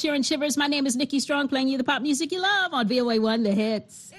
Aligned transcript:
Sharon 0.00 0.22
Shivers. 0.22 0.56
My 0.56 0.66
name 0.66 0.86
is 0.86 0.96
Nikki 0.96 1.20
Strong, 1.20 1.48
playing 1.48 1.68
you 1.68 1.76
the 1.76 1.84
pop 1.84 2.00
music 2.00 2.32
you 2.32 2.40
love 2.40 2.72
on 2.72 2.88
VOA1 2.88 3.42
The 3.44 3.52
Hits. 3.52 4.12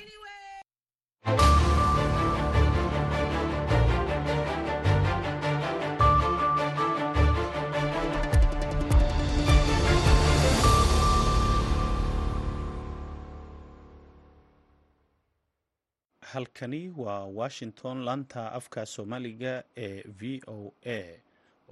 halkani 16.32 16.90
waa 16.98 17.26
washington 17.40 17.98
laanta 18.08 18.42
afka 18.60 18.82
soomaaliga 18.94 19.54
ee 19.86 20.04
v 20.20 20.42
o 20.48 20.74
a 20.86 21.20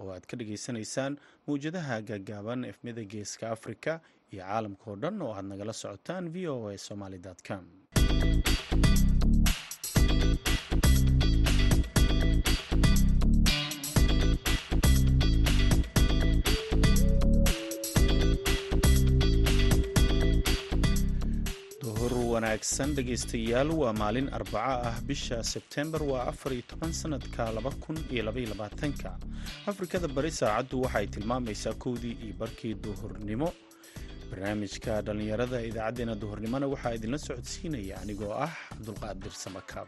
oo 0.02 0.10
aad 0.16 0.26
ka 0.30 0.36
dhageysanaysaan 0.40 1.18
mawjadaha 1.48 2.02
gaagaaban 2.10 2.66
efmida 2.72 3.04
geeska 3.14 3.46
africa 3.56 4.00
iyo 4.34 4.44
caalamka 4.44 4.86
oo 4.92 4.96
dhan 5.04 5.22
oo 5.22 5.34
aad 5.38 5.46
nagala 5.52 5.74
socotaan 5.84 6.30
v 6.34 6.48
o 6.54 6.70
a 6.74 6.78
somaly 6.78 7.20
com 7.48 7.64
wanaagsan 22.40 22.96
dhegaystayaal 22.96 23.70
waa 23.82 23.92
maalin 24.02 24.28
arbaco 24.38 24.76
ah 24.90 24.96
bisha 25.08 25.38
sebtembar 25.44 26.00
waa 26.12 26.24
afar 26.32 26.54
iyo 26.56 26.64
toban 26.72 26.94
sanadka 26.96 27.52
laba 27.52 27.72
kun 27.84 27.98
iyo 28.14 28.24
labaiyo 28.24 28.50
labaatanka. 28.56 29.12
Afrikada 29.68 30.08
bari 30.08 30.32
saacaddu 30.32 30.82
waxay 30.88 31.08
tilmaamaysaa 31.16 31.74
kowdii 31.84 32.16
iyo 32.24 32.34
barkii 32.40 32.74
duhurnimo. 32.84 33.52
Barnaamijka 34.32 35.02
dhallinyarada 35.02 35.60
idaacaddeenna 35.70 36.16
duhurnimona 36.16 36.68
waxaa 36.74 36.96
idinla 36.96 37.18
socodsiinaya 37.28 38.00
anigoo 38.04 38.32
ah 38.46 38.54
cabdulqaadir 38.70 39.34
samakaab 39.44 39.88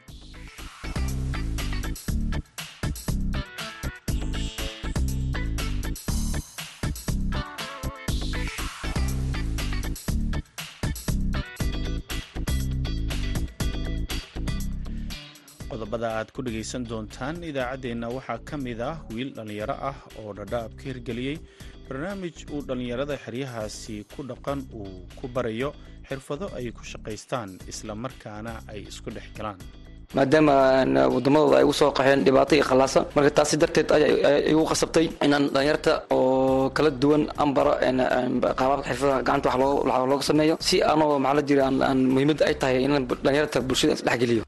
qodobada 16.02 16.20
aad 16.20 16.30
ku 16.36 16.42
dhegaysan 16.46 16.84
doontaan 16.90 17.36
idaacaddeenna 17.50 18.08
waxaa 18.16 18.40
ka 18.50 18.56
mid 18.66 18.80
ah 18.82 18.98
wiil 19.14 19.30
dhallinyaro 19.38 19.76
ah 19.90 19.96
oo 20.20 20.34
dhadhaab 20.38 20.72
ka 20.78 20.84
hirgeliyey 20.90 21.38
barnaamij 21.88 22.38
uu 22.54 22.62
dhallinyarada 22.68 23.16
xeryahaasi 23.26 23.96
ku 24.14 24.22
dhaqan 24.30 24.60
uu 24.80 24.90
ku 25.20 25.26
barayo 25.36 25.70
xirfado 26.10 26.46
ay 26.58 26.66
ku 26.78 26.84
shaqaystaan 26.92 27.50
isla 27.72 27.94
markaana 28.04 28.54
ay 28.72 28.80
isku 28.92 29.10
dhex 29.16 29.28
galaan. 29.38 29.58
Maadaama 30.18 30.56
wadamadooda 31.16 31.56
ay 31.60 31.64
ugu 31.68 31.74
soo 31.80 31.92
qaxeen 31.98 32.20
dhibaato 32.26 32.54
iyo 32.58 32.66
khallaasa 32.70 33.00
marka 33.16 33.32
taasi 33.38 33.56
darteed 33.62 33.88
igu 34.52 34.64
qasabtay 34.72 35.06
inaan 35.26 35.46
dhalinyarta 35.54 35.92
oo 36.16 36.70
kala 36.76 36.90
duwan 37.02 37.24
aan 37.42 37.50
baro 37.58 37.74
qaababka 38.60 38.88
xirfadaha 38.90 39.20
gacanta 39.28 39.48
wax 39.90 40.02
looga 40.12 40.24
sameeyo 40.30 40.56
si 40.68 40.76
anoo 40.94 41.16
maxaa 41.24 41.38
la 41.38 41.42
jira 41.50 41.64
muhiimadda 42.16 42.44
ay 42.50 42.56
tahay 42.62 42.78
inaan 42.88 43.04
dhalinyarta 43.26 43.58
bulshada 43.68 43.94
isdhexgeliyo 43.98 44.44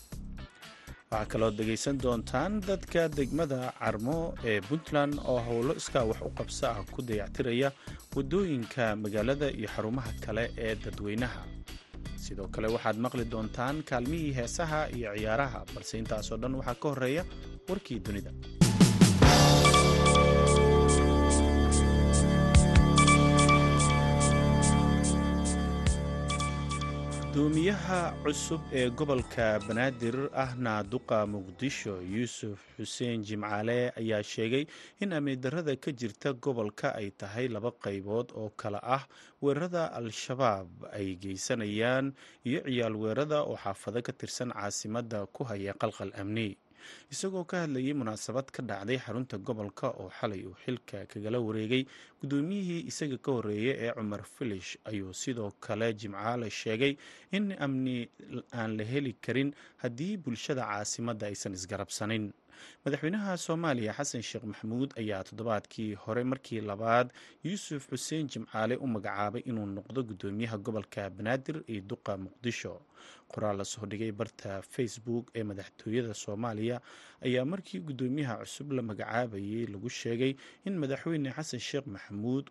waxaa 1.13 1.25
kaloo 1.31 1.51
dhegaysan 1.57 1.97
doontaan 2.03 2.53
dadka 2.67 3.01
degmada 3.17 3.59
carmo 3.79 4.17
ee 4.49 4.59
puntland 4.67 5.13
oo 5.31 5.39
howlo 5.47 5.73
iskaa 5.81 6.05
wax 6.09 6.19
u 6.27 6.31
qabso 6.37 6.65
ah 6.67 6.79
ku 6.93 7.01
dayactiraya 7.09 7.69
waddooyinka 8.15 8.85
magaalada 9.03 9.47
iyo 9.59 9.67
xarumaha 9.75 10.11
kale 10.25 10.43
ee 10.65 10.75
dadweynaha. 10.83 11.41
Sidoo 12.23 12.47
kale 12.53 12.67
waxaad 12.75 12.97
maqli 13.05 13.25
doontaan 13.33 13.83
kaalmihii 13.89 14.33
heesaha 14.39 14.79
iyo 14.97 15.09
ciyaaraha 15.17 15.59
balse 15.75 15.95
intaasoo 16.01 16.37
dhan 16.41 16.55
waxaa 16.59 16.75
ka 16.81 16.87
horreeya 16.89 17.23
warkii 17.69 17.99
dunida 18.05 18.31
gudoomiyaha 27.37 28.13
cusub 28.23 28.61
ee 28.73 28.89
gobolka 28.89 29.57
banaadir 29.67 30.29
ahna 30.37 30.83
duqa 30.91 31.25
muqdisho 31.25 31.95
yuusuf 32.13 32.59
xuseen 32.77 33.23
jimcaale 33.25 33.89
ayaa 33.97 34.21
sheegay 34.23 34.65
in 35.01 35.13
amidarada 35.13 35.73
ka 35.75 35.91
jirta 35.91 36.33
gobolka 36.33 36.93
ay 36.95 37.09
tahay 37.09 37.47
laba 37.49 37.71
qaybood 37.85 38.29
oo 38.37 38.49
kale 38.55 38.77
ah. 38.83 39.01
Weerarada 39.41 39.89
al-shabaab 39.97 40.69
ay 40.93 41.15
geysanayaan 41.17 42.13
iyo 42.45 42.61
ciyaal 42.69 42.95
weerada 42.95 43.41
oo 43.49 43.57
xaafado 43.57 44.01
ka 44.05 44.13
tirsan 44.13 44.53
caasimadda 44.53 45.25
ku 45.33 45.43
haya 45.43 45.73
qalqal 45.73 46.13
amni. 46.13 46.53
Isagoo 47.09 47.45
ka 47.47 47.63
hadlayay 47.63 47.93
munaasabad 47.95 48.51
ka 48.51 48.61
dhacday 48.61 48.99
xarunta 48.99 49.37
gobolka 49.39 49.87
oo 49.89 50.11
xalay 50.19 50.43
uu 50.45 50.53
xilka 50.65 51.07
kagala 51.07 51.39
wareegay 51.39 51.87
gudoomiyihii 52.23 52.87
isaga 52.91 53.17
ka 53.25 53.31
horreeyay 53.35 53.75
ee 53.87 53.91
cumar 53.97 54.23
filish 54.23 54.77
ayuu 54.89 55.13
sidoo 55.13 55.51
kale 55.59 55.93
jimcaale 55.93 56.49
sheegay 56.49 56.95
in 57.31 57.51
amni 57.65 57.97
aan 58.53 58.77
la 58.77 58.83
heli 58.83 59.13
karin 59.25 59.51
haddii 59.83 60.17
bulshada 60.17 60.63
caasimadda 60.71 61.27
aysan 61.27 61.53
isgarabsanin. 61.59 62.31
Madaxweynaha 62.85 63.37
soomaaliya 63.37 63.93
xasan 63.97 64.21
sheekh 64.29 64.45
maxamuud 64.51 64.89
ayaa 65.01 65.23
toddobaadkii 65.27 65.93
hore 66.03 66.23
markii 66.23 66.61
labaad 66.61 67.11
yuusuf 67.43 67.89
xuseen 67.91 68.27
jimcaale 68.31 68.75
u 68.83 68.87
magacaabay 68.87 69.41
inuu 69.49 69.65
noqdo 69.77 70.03
gudoomiyaha 70.09 70.57
gobolka 70.57 71.09
banaadir 71.09 71.57
iyo 71.67 71.81
duqa 71.81 72.17
muqdisho. 72.17 72.79
Qoraal 73.33 73.57
la 73.57 73.65
soo 73.65 73.85
dhigay 73.85 74.11
barta 74.11 74.61
facebook 74.61 75.25
ee 75.35 75.43
madaxtooyada 75.43 76.13
soomaaliya 76.13 76.77
ayaa 77.25 77.45
markii 77.45 77.79
gudoomiyaha 77.79 78.35
cusub 78.45 78.71
la 78.71 78.81
magacaabayay 78.81 79.65
lagu 79.73 79.89
sheegay 79.89 80.35
in 80.65 80.77
madaxweyne 80.77 81.29
xasan 81.35 81.59
sheekh 81.59 81.87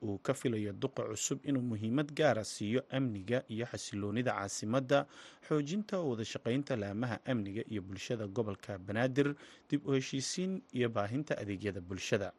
uu 0.03 0.19
ka 0.19 0.35
filayo 0.35 0.73
duqa 0.73 1.03
cusub 1.11 1.39
inuu 1.49 1.63
muhiimad 1.63 2.09
gaara 2.19 2.45
siiyo 2.45 2.83
amniga 2.91 3.43
iyo 3.49 3.67
xasiloonida 3.73 4.33
caasimadda 4.39 5.07
xoojinta 5.49 6.01
wadashaqaynta 6.01 6.77
laamaha 6.77 7.17
amniga 7.33 7.63
iyo 7.73 7.83
bulshada 7.83 8.27
gobolka 8.27 8.79
banaadir 8.79 9.35
dib 9.71 9.87
u 9.87 9.93
heshiisiin 9.93 10.63
iyo 10.73 10.89
baahinta 10.89 11.39
adeegyada 11.43 11.81
bulshada. 11.81 12.33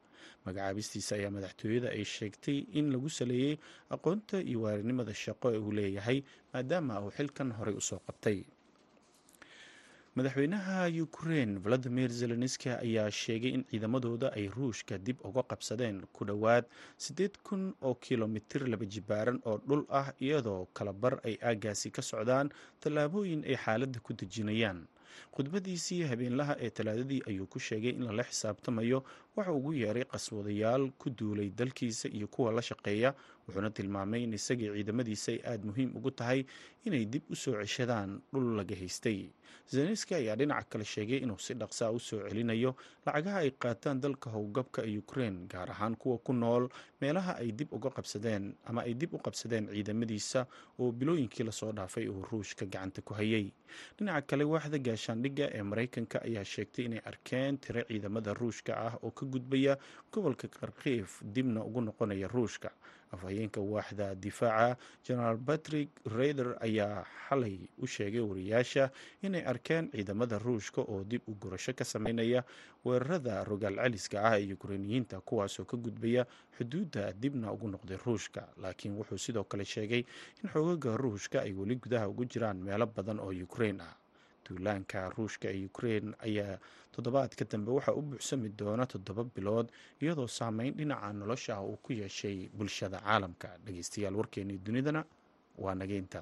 Magacaabistiisa 0.46 1.16
ayaa 1.16 1.32
madaxtooyada 1.36 1.90
ay 1.96 2.04
sheegtay 2.16 2.58
in 2.80 2.92
lagu 2.92 3.10
saleeyey 3.10 3.56
aqoonta 3.96 4.38
iyo 4.50 4.62
waarinimada 4.66 5.14
shaqo 5.24 5.48
ee 5.56 5.58
uu 5.58 5.72
leeyahay 5.72 6.20
maadaama 6.54 7.02
uu 7.06 7.12
xilkan 7.18 7.52
horey 7.58 7.76
u 7.76 7.82
soo 7.82 8.00
qabtay 8.08 8.40
madaxweynaha 10.16 10.88
ukrein 11.02 11.58
valadimir 11.64 12.10
zelenski 12.10 12.70
ayaa 12.70 13.12
sheegay 13.12 13.50
in 13.58 13.64
ciidamadooda 13.72 14.30
ay 14.38 14.48
ruushka 14.48 14.98
dib 14.98 15.18
uga 15.26 15.42
qabsadeen 15.44 16.06
ku 16.14 16.26
dhowaad 16.26 16.66
siddeed 16.98 17.34
kun 17.44 17.74
oo 17.82 17.96
kilomitir 17.96 18.68
laba 18.70 18.86
jibaaran 18.86 19.42
oo 19.46 19.58
dhul 19.68 19.86
ah 19.90 20.14
iyadoo 20.22 20.68
kalabar 20.74 21.18
ay 21.26 21.38
aagaasi 21.42 21.90
ka 21.92 22.02
socdaan 22.02 22.54
tallaabooyin 22.80 23.42
ay 23.46 23.58
xaaladda 23.58 24.00
ku 24.00 24.14
dejinayaan. 24.14 24.86
Khudbadiisii 25.34 26.04
habeenlaha 26.10 26.56
ee 26.62 26.70
talaadadii 26.70 27.22
ayuu 27.30 27.46
ku 27.48 27.60
sheegay 27.60 27.92
in 27.98 28.06
lala 28.06 28.24
xisaabtamayo 28.24 29.04
waxa 29.36 29.52
ugu 29.54 29.74
yeeray 29.74 30.06
qaswadayaal 30.06 30.92
ku 30.98 31.10
duulay 31.10 31.50
dalkiisa 31.50 32.10
iyo 32.10 32.28
kuwa 32.28 32.52
la 32.52 32.62
shaqeeya 32.62 33.14
wuxuuna 33.48 33.70
tilmaamay 33.70 34.24
in 34.24 34.34
isagii 34.34 34.70
ciidamadiisa 34.76 35.32
ay 35.32 35.40
aada 35.52 35.66
muhiim 35.70 35.96
ugu 35.98 36.12
tahay 36.12 36.46
inay 36.86 37.06
dib 37.06 37.24
u 37.30 37.36
soo 37.36 37.56
ceshadaan 37.62 38.22
dhul 38.34 38.56
laga 38.60 38.76
haystay. 38.76 39.30
Zelenski 39.72 40.16
ayaa 40.16 40.36
dhinaca 40.36 40.66
kale 40.70 40.84
sheegay 40.86 41.18
inuu 41.24 41.40
si 41.40 41.54
dhaqsaa 41.54 41.92
u 41.92 42.00
soo 42.00 42.20
celinayo 42.28 42.76
lacagaha 43.06 43.38
ay 43.44 43.52
qaataan 43.52 44.02
dalka 44.04 44.30
howlgabka 44.30 44.82
ukrein 45.02 45.48
gaar 45.48 45.70
ahaan 45.72 45.96
kuwa 45.96 46.18
ku 46.20 46.34
nool 46.34 46.68
meelaha 47.02 47.36
ay 47.40 47.52
dib 47.52 47.72
uga 47.74 47.90
qabsadeen 47.90 48.54
ama 48.66 48.82
ay 48.84 48.94
dib 48.94 49.14
u 49.14 49.20
qabsadeen 49.24 49.68
ciidamadiisa 49.72 50.46
oo 50.80 50.92
bilooyinkii 50.92 51.44
la 51.48 51.52
soo 51.52 51.72
dhaafay 51.72 52.08
uu 52.10 52.26
ruushka 52.32 52.66
gacanta 52.66 53.02
ku 53.02 53.14
hayay. 53.14 53.52
Dhinaca 53.98 54.28
kale 54.28 54.44
waaxda 54.44 54.78
gaashaandhigga 54.80 55.46
ee 55.56 55.64
maraykanka 55.64 56.20
ayaa 56.28 56.44
sheegtay 56.44 56.86
inay 56.86 57.02
arkeen 57.06 57.58
tiro 57.58 57.82
ciidamada 57.88 58.34
ruushka 58.34 58.74
ah 58.78 58.94
oo 59.04 59.12
ka 59.12 59.26
gudbaya 59.26 59.78
gobolka 60.12 60.48
kharkiif 60.48 61.24
dibna 61.24 61.64
ugu 61.64 61.82
noqonaya 61.82 62.28
ruushka 62.28 62.70
afhayeenka 63.16 63.62
waaxda 63.74 64.16
difaaca 64.16 64.78
genaraal 65.08 65.38
patrick 65.50 65.90
raider 66.18 66.50
ayaa 66.68 67.06
xalay 67.30 67.56
u 67.78 67.88
sheegay 67.88 68.22
wariyaasha 68.30 68.90
inay 69.22 69.44
arkeen 69.54 69.92
ciidamada 69.92 70.40
ruushka 70.46 70.82
oo 70.82 71.04
dib 71.04 71.22
u 71.28 71.34
gurasho 71.42 71.74
ka 71.74 71.86
sameynaya 71.86 72.44
weerarada 72.86 73.44
rogaal 73.44 73.76
celiska 73.84 74.18
ah 74.30 74.36
ee 74.42 74.54
ukreiniyiinta 74.54 75.22
kuwaasoo 75.22 75.66
ka 75.66 75.78
gudbaya 75.78 76.26
xuduudda 76.58 77.14
dibna 77.14 77.52
ugu 77.56 77.68
noqday 77.68 77.98
ruushka. 78.06 78.42
Laakiin 78.62 78.94
wuxuu 78.98 79.18
sidoo 79.18 79.44
kale 79.44 79.66
sheegay 79.66 80.04
in 80.44 80.50
xoogaga 80.54 80.98
ruushka 80.98 81.42
ay 81.42 81.54
weli 81.54 81.76
gudaha 81.76 82.10
ugu 82.10 82.26
jiraan 82.26 82.58
meelo 82.68 82.86
badan 82.96 83.20
oo 83.20 83.32
ukrein 83.48 83.82
ah 83.82 83.94
duulaanka 84.46 85.10
ruushka 85.16 85.48
ee 85.58 85.66
ukrein 85.72 86.08
ayaa 86.28 86.58
toddobaadka 86.94 87.44
dambe 87.52 87.72
waxaa 87.78 87.96
u 88.00 88.02
buuxsami 88.02 88.50
doona 88.60 88.86
toddoba 88.94 89.24
bilood 89.36 89.68
iyadoo 90.02 90.28
saameyn 90.38 90.74
dhinaca 90.78 91.10
nolosha 91.20 91.52
ah 91.58 91.64
uu 91.70 91.78
ku 91.86 91.92
yeeshay 91.94 92.38
bulshada 92.58 92.98
caalamka. 93.06 93.50
Dhegeystayaal 93.66 94.16
warkeenii 94.20 94.58
dunidana 94.66 95.02
waa 95.64 95.76
nageynta 95.76 96.22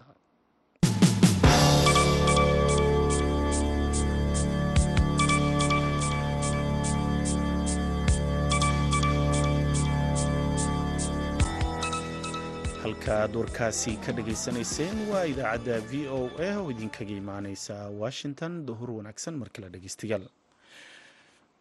halkaaad 13.02 13.36
warkaasi 13.36 13.92
ka 14.06 14.12
dhageysanayseen 14.18 14.98
waa 15.12 15.26
idaacadda 15.26 15.78
v 15.90 16.08
o 16.18 16.30
a 16.38 16.50
oo 16.62 16.70
idinkaga 16.72 17.12
imaaneysa 17.22 17.76
washington 18.02 18.66
duhur 18.66 18.90
wanaagsan 18.98 19.36
markale 19.42 19.70
dhegeystayaal 19.74 20.26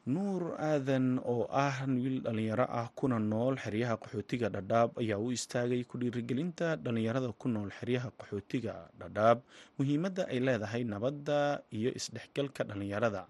nuur 0.06 0.42
aadan 0.60 1.18
oo 1.32 1.48
ah 1.64 1.76
wiil 1.88 2.20
dhallinyaro 2.24 2.66
ah 2.80 2.88
kuna 2.94 3.18
nool 3.18 3.56
xeryaha 3.64 3.96
qaxootiga 4.02 4.48
dhadhaab 4.56 4.90
ayaa 5.02 5.18
u 5.18 5.32
istaagay 5.32 5.84
ku 5.84 5.98
dhiirigelinta 5.98 6.76
dhallinyarada 6.76 7.32
ku 7.32 7.48
nool 7.48 7.70
xeryaha 7.78 8.10
qaxootiga 8.20 8.74
dhadhaab 9.00 9.38
muhiimadda 9.78 10.28
ay 10.32 10.40
leedahay 10.46 10.84
nabadda 10.84 11.62
iyo 11.72 11.90
isdhexgalka 12.00 12.64
dhallinyarada 12.68 13.24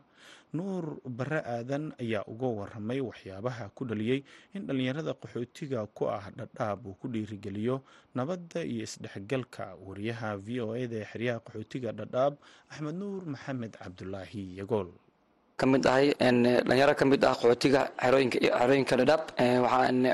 nuur 0.52 0.98
bare 1.06 1.40
aadan 1.54 1.92
ayaa 2.02 2.24
uga 2.26 2.46
waramay 2.58 3.00
waxyaabaha 3.00 3.70
ku 3.74 3.84
dhaliyey 3.84 4.24
in 4.54 4.66
dhallinyarada 4.66 5.14
qaxootiga 5.22 5.86
ku 5.94 6.08
ah 6.10 6.26
dhadhaab 6.38 6.86
uu 6.86 6.94
ku 7.00 7.06
dhiirigeliyo 7.08 7.82
nabadda 8.14 8.64
iyo 8.64 8.82
isdhexgalka. 8.88 9.76
Wariyaha 9.86 10.36
v 10.42 10.60
o 10.60 10.74
eda 10.74 10.96
ee 11.02 11.06
xeryaha 11.12 11.38
qaxootiga 11.46 11.92
dhadhaab 11.92 12.34
axmed 12.70 12.94
nuur 13.00 13.22
maxamed 13.34 13.72
cabdulaahi 13.78 14.56
yagool 14.58 14.90
ka 15.60 15.66
mid 15.72 15.84
ahay 15.92 16.06
dhalinyaro 16.68 16.94
ka 17.00 17.04
mid 17.12 17.20
ah 17.30 17.34
qaxootiga 17.40 17.80
xerooyinka 18.04 18.94
dhadhaab 19.00 19.22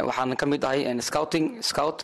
waxaan 0.09 0.31
ka 0.41 0.47
mid 0.53 0.63
ahay 0.69 0.81
scouting 1.09 1.47
scout 1.71 1.99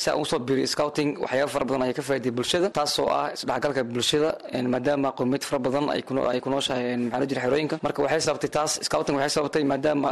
si 0.00 0.06
aan 0.10 0.20
u 0.22 0.24
soo 0.30 0.38
biri 0.48 0.64
scouting 0.74 1.10
waxyaaba 1.24 1.50
fara 1.54 1.64
badan 1.68 1.82
ayaa 1.86 1.96
ka 1.98 2.02
faa'iday 2.08 2.32
bulshada 2.38 2.68
taasoo 2.78 3.08
ah 3.18 3.26
isdhexgalka 3.36 3.82
bulshada 3.94 4.30
maadaama 4.74 5.08
qowmiyad 5.18 5.42
fara 5.48 5.58
badan 5.66 5.84
ay 5.94 6.02
ku 6.44 6.48
nooshahay 6.54 6.96
maxaa 7.12 7.26
jira 7.30 7.40
xerooyinka 7.46 7.76
marka 7.86 7.98
waxay 8.06 8.20
sababtay 8.28 8.50
taas 8.58 8.72
scouting 8.88 9.16
waxay 9.18 9.32
sababtay 9.36 9.62
maadaama 9.72 10.10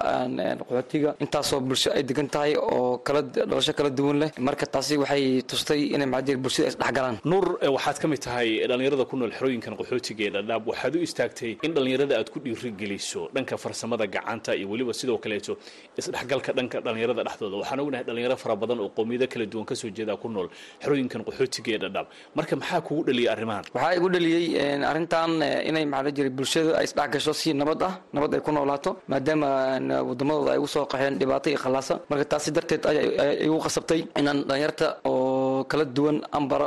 qaxootiga 0.60 1.10
intaasoo 1.25 1.60
bulsho 1.69 1.90
ay 1.96 2.02
degan 2.10 2.28
tahay 2.34 2.52
oo 2.56 2.98
kala 3.06 3.20
dhalasho 3.50 3.72
kala 3.78 3.90
duwan 3.98 4.16
leh 4.22 4.31
marka 4.48 4.66
taasi 4.75 4.94
waxay 5.02 5.25
tustay 5.50 5.81
inay 5.94 6.08
maxaa 6.14 6.26
jira 6.28 6.38
bulshada 6.44 6.66
isdhexgalaan 6.72 7.16
nuur 7.32 7.46
waxaad 7.76 7.96
ka 8.02 8.06
mid 8.12 8.20
tahay 8.26 8.48
dhalinyarada 8.70 9.04
ku 9.10 9.14
nool 9.20 9.32
xerooyinkan 9.38 9.72
qaxootiga 9.81 10.22
ee 10.28 10.32
dhadhaab 10.36 10.62
waxaad 10.70 10.92
u 10.98 11.00
istaagtay 11.08 11.52
in 11.66 11.70
dhalinyarada 11.76 12.14
aad 12.20 12.28
ku 12.34 12.38
dhiiri 12.44 12.70
geliso 12.81 13.21
dhanka 13.35 13.55
farsamada 13.65 14.05
gacanta 14.15 14.50
iyo 14.59 14.67
weliba 14.73 14.93
sidoo 15.00 15.19
kaleeto 15.25 15.53
isdhexgalka 16.00 16.50
dhanka 16.59 16.76
dhalinyarada 16.87 17.23
dhexdooda. 17.29 17.56
Waxaan 17.62 17.81
ognahay 17.85 18.05
dhalinyaro 18.09 18.37
fara 18.43 18.55
badan 18.62 18.79
oo 18.85 18.88
qowmiyado 18.97 19.26
kala 19.32 19.44
duwan 19.53 19.67
ka 19.71 19.75
soo 19.81 19.91
jeeda 19.97 20.15
ku 20.23 20.29
nool 20.35 20.49
xerooyinkan 20.82 21.21
qaxootiga 21.29 21.71
ee 21.76 21.81
dhadhaab 21.85 22.06
marka 22.38 22.55
maxaa 22.61 22.81
kugu 22.87 23.03
dhaliyay 23.09 23.29
arrimahan? 23.35 23.65
Waxaa 23.76 23.93
igu 23.99 24.09
dhaliyey 24.15 24.44
arrintan 24.91 25.31
inay 25.71 25.85
maxaa 25.93 26.05
la 26.06 26.11
jiray 26.17 26.32
bulshada 26.38 26.71
ay 26.81 26.85
isdhex 26.88 27.09
gasho 27.15 27.32
si 27.41 27.49
nabad 27.61 27.81
ah 27.88 27.93
nabad 28.17 28.31
ay 28.37 28.41
ku 28.47 28.50
noolaato 28.56 28.91
maadaama 29.12 29.49
wadamadooda 30.09 30.50
ay 30.55 30.59
ugu 30.62 30.69
soo 30.75 30.85
qaxeen 30.93 31.15
dhibaato 31.20 31.47
iyo 31.53 31.59
khallaasa. 31.65 31.94
Marka 32.11 32.25
taasi 32.32 32.50
darteed 32.56 32.82
ayaa 32.91 33.32
igu 33.47 33.56
qasabtay 33.67 34.00
inaan 34.20 34.38
dhalinyarta 34.49 34.87
oo 35.11 35.24
kala 35.70 35.84
duwan 35.96 36.16
aan 36.37 36.44
baro 36.50 36.66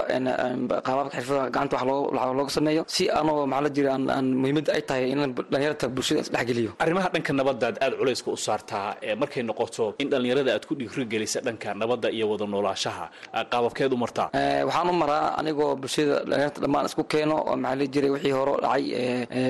qaababka 0.87 1.15
xirfada 1.17 1.43
gacanta 1.55 1.75
wax 1.77 2.31
looga 2.39 2.51
sameeyo 2.57 2.83
si 2.95 3.03
anoo 3.19 3.45
maxaa 3.51 3.63
la 3.65 3.69
jira 3.75 3.89
aan 4.17 4.25
muhiimadda 4.41 4.71
ay 4.77 4.81
tahay 4.89 5.05
inaan 5.13 5.31
dhalinyarta 5.51 5.85
bulshada 5.95 6.21
isdhexgeliyo 6.25 6.71
arrimaha 6.83 7.07
dhanka 7.13 7.31
nabadaad 7.39 7.75
aad 7.85 7.93
culayska 7.99 8.29
u 8.35 8.37
saartaa 8.47 8.87
markay 9.21 9.43
noqoto 9.49 9.85
in 10.01 10.07
dhalinyarada 10.13 10.51
aad 10.55 10.63
ku 10.69 10.73
dhiirigelisa 10.79 11.39
dhanka 11.47 11.69
nabadda 11.81 12.07
iyo 12.17 12.25
wada 12.31 12.45
noolaashaha 12.53 13.05
qaababkeed 13.51 13.91
u 13.95 13.97
martaa? 14.03 14.27
Waxaan 14.67 14.87
u 14.93 14.95
maraa 15.03 15.25
anigoo 15.39 15.71
bulshada 15.81 16.15
dhalinyarta 16.29 16.59
dhammaan 16.63 16.85
isku 16.89 17.03
keeno 17.13 17.35
oo 17.49 17.55
maxaa 17.63 17.75
la 17.81 17.85
jiray 17.93 18.09
wixii 18.15 18.33
hore 18.39 18.53
dhacay 18.65 18.83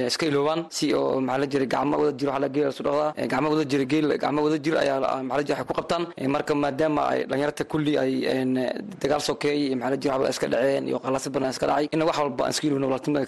iska 0.09 0.23
iloobaan 0.29 0.59
si 0.77 0.85
oo 1.00 1.19
maxaa 1.27 1.39
la 1.41 1.47
jiray 1.51 1.67
gacmo 1.73 1.95
wada 2.01 2.11
jiro 2.19 2.29
waxaa 2.31 2.43
la 2.45 2.50
geela 2.55 2.69
isu 2.73 2.83
dhaqdaa 2.88 3.27
gacmo 3.31 3.47
wada 3.53 3.65
jira 3.71 3.85
geel 3.91 4.07
gacmo 4.23 4.39
wada 4.45 4.57
jir 4.65 4.75
ayaa 4.83 4.97
maxaa 5.29 5.38
la 5.39 5.43
jira 5.47 5.55
waxay 5.57 5.67
ku 5.69 5.73
qabtaan 5.79 6.03
marka 6.35 6.53
maadaama 6.63 7.01
ay 7.11 7.19
dhalinyarta 7.29 7.63
kulli 7.71 7.93
ay 8.03 8.11
dagaal 9.01 9.21
sokeey 9.27 9.37
jira 10.01 10.13
waxba 10.18 10.30
iska 10.36 10.48
dhaceen 10.54 10.84
iyo 10.89 11.00
qalaasad 11.06 11.31
badan 11.36 11.50
iska 11.56 11.66
dhacay. 11.69 11.86
In 11.94 12.01
wax 12.07 12.18
walba 12.19 12.42
aan 12.45 12.51
iska 12.54 12.63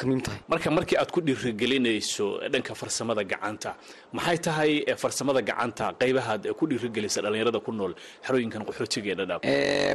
muhiim 0.10 0.24
tahay. 0.28 0.40
Marka 0.52 0.70
markii 0.78 0.98
aad 1.02 1.12
ku 1.16 1.20
dhiirigelinayso 1.22 2.26
dhanka 2.54 2.74
farsamada 2.82 3.24
gacanta 3.32 3.76
maxay 4.18 4.38
tahay 4.46 4.72
farsamada 5.02 5.42
gacanta 5.50 5.86
qaybahaad 6.02 6.42
ku 6.60 6.64
dhiirigelisa 6.70 7.20
dhalinyarada 7.26 7.60
ku 7.66 7.72
nool 7.80 7.94
xerooyinkan 8.26 8.62
qaxootiga 8.68 9.10
ee 9.14 9.18
dhadhaab 9.20 9.42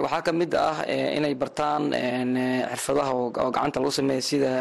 waxaa 0.05 0.23
ka 0.27 0.33
mid 0.41 0.53
ah 0.69 0.77
inay 1.19 1.35
bartaan 1.43 1.83
xirfadaha 2.73 3.13
oo 3.19 3.51
gacanta 3.57 3.79
lagu 3.83 3.93
sameeyo 3.99 4.23
sida 4.31 4.53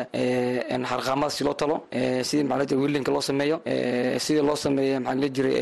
harqaamada 0.92 1.32
si 1.38 1.42
loo 1.48 1.54
talo 1.62 1.76
sidii 2.30 2.46
maxaa 2.52 2.68
jira 2.70 2.80
wiilinka 2.84 3.12
loo 3.16 3.24
sameeyo 3.30 3.58
sida 4.26 4.42
loo 4.50 4.58
sameeyo 4.66 4.98
maxaa 5.06 5.22
la 5.24 5.28
jiray 5.36 5.56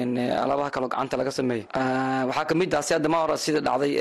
alaabaha 0.43 0.69
kaloo 0.75 0.89
gacanta 0.93 1.15
laga 1.21 1.31
sameeyo. 1.39 1.65
Waxaa 2.29 2.45
ka 2.49 2.53
mid 2.61 2.71
ah 2.79 2.81
si 2.87 2.91
hadda 2.95 3.09
ma 3.13 3.17
hore 3.23 3.35
sida 3.45 3.59
dhacday 3.67 3.91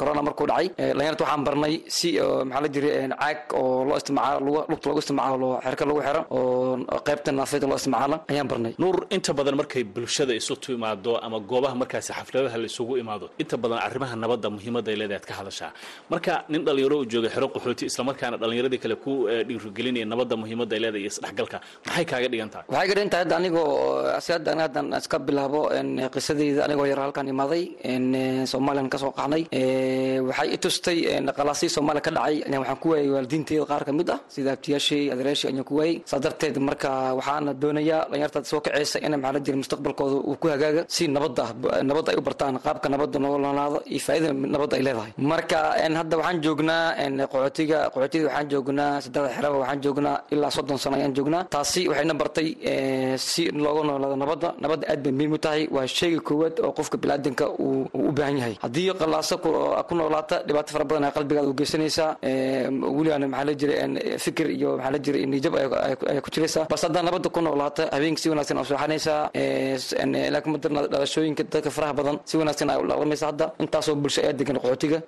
corona 0.00 0.22
markuu 0.28 0.46
dhacay 0.52 0.66
dhalinyarta 0.78 1.22
waxaan 1.26 1.42
barnay 1.48 1.74
si 1.96 2.08
maxaa 2.48 2.62
la 2.64 2.68
jiray 2.74 2.92
caag 3.22 3.38
oo 3.60 3.84
loo 3.88 3.96
isticmaalo 4.00 4.38
lugta 4.70 4.86
loogu 4.88 5.00
isticmaalo 5.04 5.48
xerka 5.66 5.84
lagu 5.90 6.00
xiro 6.06 6.20
oo 6.30 7.02
qaybta 7.08 7.30
naafeeda 7.38 7.66
loo 7.70 7.78
isticmaalo 7.82 8.16
ayaan 8.32 8.48
barnay. 8.52 8.72
Nuur 8.82 8.96
inta 9.24 9.32
badan 9.38 9.56
markay 9.60 9.82
bulshada 9.94 10.34
isu 10.40 10.54
timaado 10.64 11.12
ama 11.26 11.38
goobaha 11.50 11.74
markaasi 11.82 12.10
xafladaha 12.18 12.56
la 12.62 12.66
isugu 12.72 12.94
imaado 13.02 13.26
inta 13.42 13.56
badan 13.62 13.78
arrimaha 13.86 14.14
nabadda 14.22 14.48
muhiimadda 14.56 14.88
ay 14.92 14.96
leedahay 15.00 15.16
ad 15.22 15.26
ka 15.30 15.34
hadashaa. 15.40 15.70
Marka 16.12 16.34
nin 16.52 16.60
dhalinyaro 16.66 16.96
u 17.02 17.06
jooga 17.12 17.28
xero 17.34 17.46
qaxooti 17.54 17.84
islamarkaana 17.90 18.36
dhalinyaradii 18.42 18.80
kale 18.84 18.96
ku 19.04 19.12
dhiirigelinaya 19.48 20.04
nabadda 20.12 20.34
muhiimadda 20.42 20.72
ay 20.76 20.80
leedahay 20.84 21.02
iyo 21.04 21.10
isdhexgalka 21.14 21.58
maxay 21.86 22.04
kaaga 22.10 22.28
dhigan 22.32 22.50
tahay? 22.52 22.64
Waxay 22.74 22.88
ka 22.90 22.94
dhigan 22.96 23.10
tahay 23.12 23.22
hadda 23.24 23.34
anigoo 23.40 23.68
si 24.24 24.30
hadda 24.36 24.48
aniga 24.52 24.64
haddan 24.66 24.86
iska 25.00 25.16
bilaabo 25.26 25.60
qisadayda 26.14 26.60
anigoo 26.66 26.86
yar 26.92 27.00
halkan 27.04 27.26
imaaday 27.34 27.62
soomaaliyan 28.52 28.88
ka 28.92 28.98
soo 29.02 29.12
qaxnay 29.18 29.42
waxay 30.28 30.48
i 30.54 30.58
tustay 30.64 30.98
qalaasii 31.38 31.70
soomaaliya 31.76 32.02
ka 32.06 32.10
dhacay 32.16 32.36
waxaan 32.60 32.78
ku 32.82 32.86
waayay 32.92 33.08
waalidiinteeda 33.16 33.64
qaar 33.72 33.82
ka 33.88 33.92
mid 33.98 34.08
ah 34.14 34.18
sida 34.34 34.50
abtiyaashii 34.56 35.02
adeeraashii 35.14 35.48
ayaan 35.50 35.64
ku 35.70 35.74
waayay 35.80 35.96
saa 36.10 36.20
darteed 36.24 36.56
marka 36.68 36.90
waxaana 37.18 37.52
doonayaa 37.62 38.02
dhalinyarta 38.10 38.38
soo 38.52 38.60
kaceysa 38.66 38.96
ina 39.14 39.22
maxaa 39.22 39.34
la 39.36 39.40
jira 39.46 39.56
mustaqbalkooda 39.62 40.16
uu 40.30 40.36
ku 40.42 40.46
hagaaga 40.52 40.82
si 40.94 41.06
nabad 41.14 41.38
ah 41.44 41.50
nabad 41.88 42.06
ay 42.10 42.16
u 42.18 42.22
bartaan 42.28 42.58
qaabka 42.64 42.86
nabadda 42.92 43.18
loo 43.24 43.38
noolaado 43.44 43.78
iyo 43.92 44.00
faa'iida 44.06 44.28
nabadda 44.54 44.74
ay 44.78 44.82
leedahay. 44.86 45.10
Marka 45.30 45.58
hadda 46.00 46.14
waxaan 46.20 46.38
joognaa 46.44 46.84
qaxootiga 47.32 47.78
qaxootiga 47.94 48.24
waxaan 48.28 48.46
joognaa 48.52 48.92
saddexda 49.04 49.30
xeraba 49.36 49.56
waxaan 49.62 49.80
joognaa 49.84 50.16
ilaa 50.34 50.50
soddon 50.56 50.78
sano 50.82 50.96
ayaan 50.98 51.14
joognaa. 51.16 51.42
Taasi 51.54 51.80
waxayna 51.90 52.14
bartay 52.20 52.48
si 53.28 53.42
looga 53.64 53.82
noolaado 53.88 54.16
nabadda. 54.22 54.48
Nabadda 54.62 54.84
aad 54.92 55.00
bay 55.04 55.12
muhiim 55.16 55.32
u 55.32 55.38
tahay 55.44 55.62
waa 55.74 55.86
sheyga 55.96 56.20
koowaad 56.28 56.54
oo 56.66 56.72
qofka 56.78 56.96
biniaadanka 57.02 57.44
uu 57.64 57.86
u 58.08 58.12
baahan 58.16 58.36
yahay. 58.40 58.54
Haddii 58.64 58.90
qalaaso 59.00 59.34
ku 59.88 59.94
noolaata 59.98 60.36
dhibaato 60.46 60.70
fara 60.74 60.84
badan 60.88 61.04
ay 61.08 61.12
qalbigaada 61.16 61.48
u 61.48 61.54
geysanaysaa. 61.60 62.10
Weligaana 62.96 63.26
maxaa 63.32 63.44
la 63.48 63.54
jira 63.60 63.74
fikir 64.24 64.46
iyo 64.56 64.70
maxaa 64.76 64.92
la 64.94 64.98
jira 65.04 65.18
niyajab 65.30 65.54
ay 65.56 66.20
ku 66.24 66.28
jiraysaa. 66.34 66.64
Bas 66.72 66.82
haddaa 66.86 67.02
nabadda 67.06 67.28
ku 67.34 67.40
noolaata 67.46 67.82
habeenka 67.94 68.20
si 68.22 68.28
wanaagsan 68.32 68.58
u 68.58 68.64
sooxanaysaa 69.04 70.30
laakiin 70.34 70.52
madarna 70.54 70.80
dhalashooyinka 70.92 71.42
dadka 71.52 71.70
faraha 71.76 71.92
badan 71.98 72.16
si 72.28 72.34
wanaagsan 72.40 72.70
ay 72.72 72.78
u 72.82 72.86
dhaqmaysa 72.90 73.26
hadda 73.30 73.46
intaasoo 73.64 73.94
bulsho 74.02 74.20
ayaa 74.24 74.32
degan 74.40 74.56
qaxootiga 74.62 74.98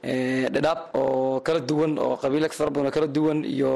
dhadhaab 0.55 0.79
oo 1.01 1.41
kala 1.47 1.61
duwan 1.71 1.93
oo 2.05 2.17
qabiilo 2.23 2.49
fara 2.59 2.71
badan 2.75 2.87
oo 2.89 2.95
kala 2.97 3.07
duwan 3.17 3.39
iyo 3.55 3.71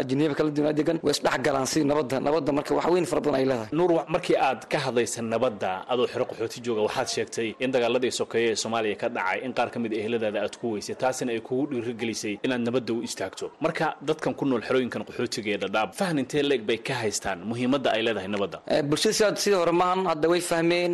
ajniyaba 0.00 0.34
kala 0.38 0.50
duwan 0.56 0.74
degan 0.80 0.98
way 1.06 1.12
isdhex 1.16 1.38
galaan 1.46 1.66
si 1.72 1.78
nabadda 1.90 2.16
nabadda 2.26 2.50
marka 2.58 2.72
wax 2.78 2.86
weyn 2.94 3.06
fara 3.10 3.20
badan 3.24 3.36
ay 3.40 3.44
leedahay 3.50 3.68
nuur 3.78 3.90
markii 4.14 4.36
aad 4.48 4.60
ka 4.72 4.78
hadlaysa 4.86 5.22
nabadda 5.22 5.70
adoo 5.92 6.06
xero 6.12 6.24
qaxooti 6.30 6.58
jooga 6.66 6.82
waxaad 6.88 7.08
sheegtay 7.14 7.48
in 7.64 7.70
dagaaladii 7.74 8.12
sokeeye 8.20 8.50
ee 8.52 8.56
soomaaliya 8.62 8.96
ka 9.02 9.08
dhacay 9.16 9.38
in 9.46 9.52
qaar 9.58 9.68
ka 9.74 9.78
mid 9.84 9.92
eheladaada 10.00 10.38
aad 10.46 10.54
ku 10.60 10.66
weysay 10.74 10.94
taasina 11.02 11.30
ay 11.36 11.40
kugu 11.48 11.64
dhiirigelisay 11.72 12.34
inaad 12.44 12.62
nabadda 12.68 12.92
u 12.98 13.02
istaagto. 13.08 13.46
Marka 13.64 13.86
dadkan 14.08 14.32
ku 14.38 14.44
nool 14.50 14.62
xerooyinkan 14.68 15.02
qaxootiga 15.08 15.48
ee 15.54 15.58
dhadhaab 15.64 15.88
fahan 16.00 16.18
intee 16.22 16.42
leeg 16.50 16.62
bay 16.68 16.78
ka 16.88 16.94
haystaan 17.02 17.38
muhiimadda 17.50 17.88
ay 17.96 18.02
leedahay 18.06 18.28
nabadda. 18.34 18.58
Bulshada 18.90 19.14
sidii 19.42 19.58
hore 19.62 19.72
maahan 19.80 20.00
hadda 20.10 20.26
way 20.32 20.40
fahmeen 20.50 20.92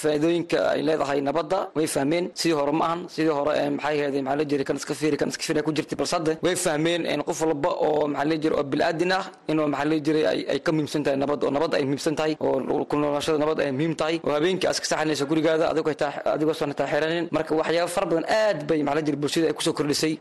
faa'iidooyinka 0.00 0.58
ay 0.74 0.80
leedahay 0.88 1.20
nabadda 1.28 1.58
way 1.78 1.86
fahmeen. 1.94 2.24
Sidii 2.40 2.56
hore 2.60 2.72
ma 2.80 2.88
sidii 3.14 3.34
hore 3.38 3.52
maxay 3.76 3.96
ahayd 4.00 4.16
maxaa 4.28 4.64
kan 4.68 4.76
iska 4.80 4.94
fiiri 5.00 5.16
kan 5.20 5.28
iska 5.32 5.42
fiiri 5.46 5.62
ku 5.66 5.72
jirtay 5.76 5.96
balse 6.00 6.14
hadda 6.18 6.32
way 6.46 6.56
fahmeen 6.64 7.02
qof 7.28 7.40
walba 7.48 7.70
oo 7.86 8.06
maxaa 8.12 8.28
la 8.30 8.36
jira 8.42 8.54
oo 8.60 8.64
bilaadan 8.72 9.12
ah 9.18 9.24
inuu 9.50 9.66
maxaa 9.74 9.88
la 9.90 9.96
jira 10.06 10.20
ay 10.52 10.60
ka 10.66 10.70
muhiimsan 10.72 11.02
tahay 11.04 11.18
nabad 11.22 11.40
oo 11.44 11.50
nabad 11.56 11.72
ay 11.78 11.84
muhiimsan 11.88 12.14
tahay 12.18 12.32
oo 12.40 12.84
ku 12.90 12.94
noolaashada 12.96 13.38
nabad 13.44 13.58
ay 13.64 13.72
muhiim 13.78 13.94
tahay 14.00 14.16
oo 14.26 14.32
habeenkii 14.36 14.66
aad 14.68 14.74
iska 14.76 14.86
saxanayso 14.92 15.24
gurigaada 15.30 15.64
adigoo 15.72 15.94
taa 16.02 16.12
adigoo 16.34 16.54
marka 17.36 17.52
waxyaabo 17.60 17.90
fara 17.96 18.06
badan 18.10 18.26
aad 18.40 18.58
bay 18.68 18.80
maxaa 18.88 19.02
jira 19.06 19.16
bulshada 19.22 19.46
ay 19.50 19.54
ku 19.58 19.62
soo 19.66 19.72
kordhisay 19.78 20.12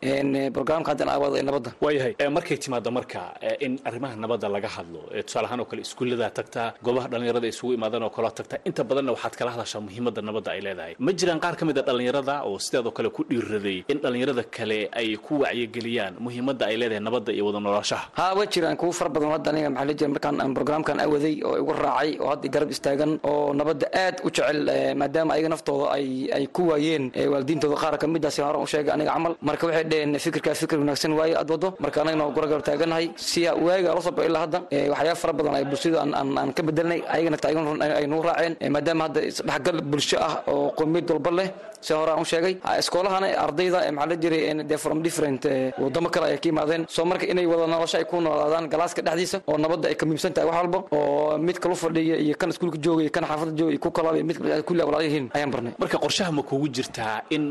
programka 0.56 0.90
haddan 0.92 1.10
aawada 1.14 1.36
ee 1.40 1.46
nabadda. 1.50 1.70
Waayahay 1.86 2.14
markay 2.38 2.58
timaado 2.64 2.90
marka 2.98 3.22
in 3.66 3.74
arrimaha 3.88 4.16
nabadda 4.24 4.48
laga 4.56 4.70
hadlo 4.76 5.00
tusaale 5.26 5.46
ahaan 5.48 5.60
oo 5.64 5.68
kale 5.72 5.82
iskuullada 5.88 6.28
tagtaa 6.38 6.68
goobaha 6.86 7.08
dhallinyarada 7.20 7.48
isugu 7.54 7.72
imaadaan 7.78 8.04
oo 8.08 8.12
kaloo 8.18 8.32
tagtaa 8.40 8.60
inta 8.70 8.82
badanna 8.90 9.12
waxaad 9.16 9.36
kala 9.40 9.52
hadashaa 9.56 9.82
muhiimadda 9.88 10.22
nabadda 10.30 10.50
ay 10.56 10.62
leedahay. 10.68 10.94
Ma 11.06 11.12
jiraan 11.20 11.40
qaar 11.44 11.56
ka 11.60 11.64
mid 11.70 11.78
a 11.78 11.84
dhallinyarada 11.88 12.36
oo 12.48 12.58
sideedoo 12.66 12.92
kale 12.98 13.10
ku 13.18 13.22
dhiiraday 13.30 13.78
in 13.92 13.98
dhallinyarada 14.04 14.44
kale 14.58 14.80
ay 15.02 15.10
ku 15.26 15.34
wacyigeliyaan 15.44 16.14
muhiimadda 16.26 16.64
ay 16.72 16.76
leedahay 16.82 17.04
nabadda 17.08 17.32
iyo 17.38 17.44
wada 17.50 17.60
noolaashaha 17.66 18.06
ha 18.20 18.26
waa 18.40 18.48
jiraan 18.54 18.78
kuwo 18.82 18.92
fara 19.00 19.10
badan 19.16 19.32
hadda 19.36 19.50
aniga 19.54 19.70
maxaa 19.76 19.88
la 19.90 19.94
jira 20.00 20.10
markaan 20.16 20.36
aan 20.44 20.54
programkan 20.58 20.98
awaday 21.06 21.36
oo 21.48 21.56
igu 21.62 21.74
raacay 21.84 22.12
oo 22.24 22.30
hadda 22.34 22.48
garab 22.56 22.70
istaagan 22.76 23.12
oo 23.32 23.54
nabadda 23.60 23.86
aad 24.04 24.16
u 24.28 24.30
jecel 24.38 24.60
maadaama 25.02 25.32
ayaga 25.36 25.50
naftooda 25.56 25.86
ay 25.98 26.08
ay 26.38 26.46
ku 26.58 26.62
waayeen 26.72 27.04
waalidiintooda 27.34 27.76
qaar 27.84 27.96
ka 28.02 28.08
mid 28.16 28.24
ah 28.30 28.34
horan 28.48 28.62
u 28.64 28.68
sheegay 28.74 28.92
aniga 28.96 29.12
camal. 29.16 29.34
Marka 29.50 29.64
waxay 29.70 29.86
dhaheen 29.92 30.12
fikirkaa 30.26 30.56
fikir 30.62 30.78
wanaagsan 30.84 31.12
waaye 31.20 31.34
aad 31.42 31.50
wado 31.56 31.70
marka 31.84 31.98
anagana 32.04 32.24
waa 32.28 32.34
gura 32.38 32.48
garab 32.52 32.64
taaganahay. 32.70 33.06
Si 33.30 33.42
waaga 33.68 33.90
la 33.98 34.02
soo 34.06 34.14
ilaa 34.30 34.42
hadda 34.46 34.60
waxyaaba 34.94 35.16
fara 35.24 35.34
badan 35.40 35.56
ay 35.60 35.66
bulshada 35.72 35.98
aan 36.04 36.14
aan 36.42 36.52
ka 36.58 36.62
bedelnay 36.70 37.00
ayagana 37.16 37.38
ay 38.00 38.06
nagu 38.12 38.24
raaceen 38.30 38.54
maadaama 38.76 39.04
hadda 39.08 39.20
isdhexgal 39.30 39.78
bulsho 39.92 40.18
ah 40.28 40.34
oo 40.54 40.70
qowmiyad 40.80 41.10
walba 41.14 41.32
leh 41.40 41.50
si 41.86 41.92
hore 41.94 42.12
aan 42.14 42.22
u 42.22 42.26
sheegay 42.32 42.54
iskoolahana 42.82 43.28
ardayda 43.46 43.80
maxaa 43.98 44.10
la 44.12 44.16
jiray 44.24 44.78
from 44.84 44.98
different 45.08 45.42
wadamo 45.84 46.10
kale 46.14 46.26
ay 46.32 46.38
ka 46.44 46.48
yimaadeen. 46.50 46.84
Soo 46.96 47.06
marka 47.12 47.26
inay 47.32 47.46
wada 47.52 47.66
nolosho 47.74 47.98
ay 48.00 48.06
ku 48.12 48.18
noolaadaan 48.26 48.66
galaaska 48.74 49.02
dhexdiisa 49.08 49.38
oo 49.48 49.58
nabadda 49.64 49.88
ay 49.92 49.96
ka 50.00 50.06
muhiimsan 50.06 50.34
tahay 50.36 50.48
wax 50.50 50.58
walba 50.62 50.80
oo 50.98 51.38
mid 51.48 51.58
kalu 51.64 51.76
fadhiya 51.84 52.16
iyo 52.26 52.36
kan 52.42 52.50
iskuulka 52.54 52.78
jooga 52.86 53.02
iyo 53.06 53.12
kan 53.16 53.24
xaafadda 53.30 53.54
jooga 53.60 53.72
iyo 53.76 53.80
ku 53.86 53.90
kalaaba 53.98 54.16
iyo 54.20 54.26
mid 54.30 54.38
kulli 54.68 54.82
walaal 54.88 55.04
yihiin 55.08 55.26
ayaan 55.38 55.52
barnay. 55.54 55.74
Marka 55.82 55.98
qorshaha 56.04 56.32
ma 56.38 56.44
kugu 56.50 56.68
jirtaa 56.78 57.16
in 57.36 57.44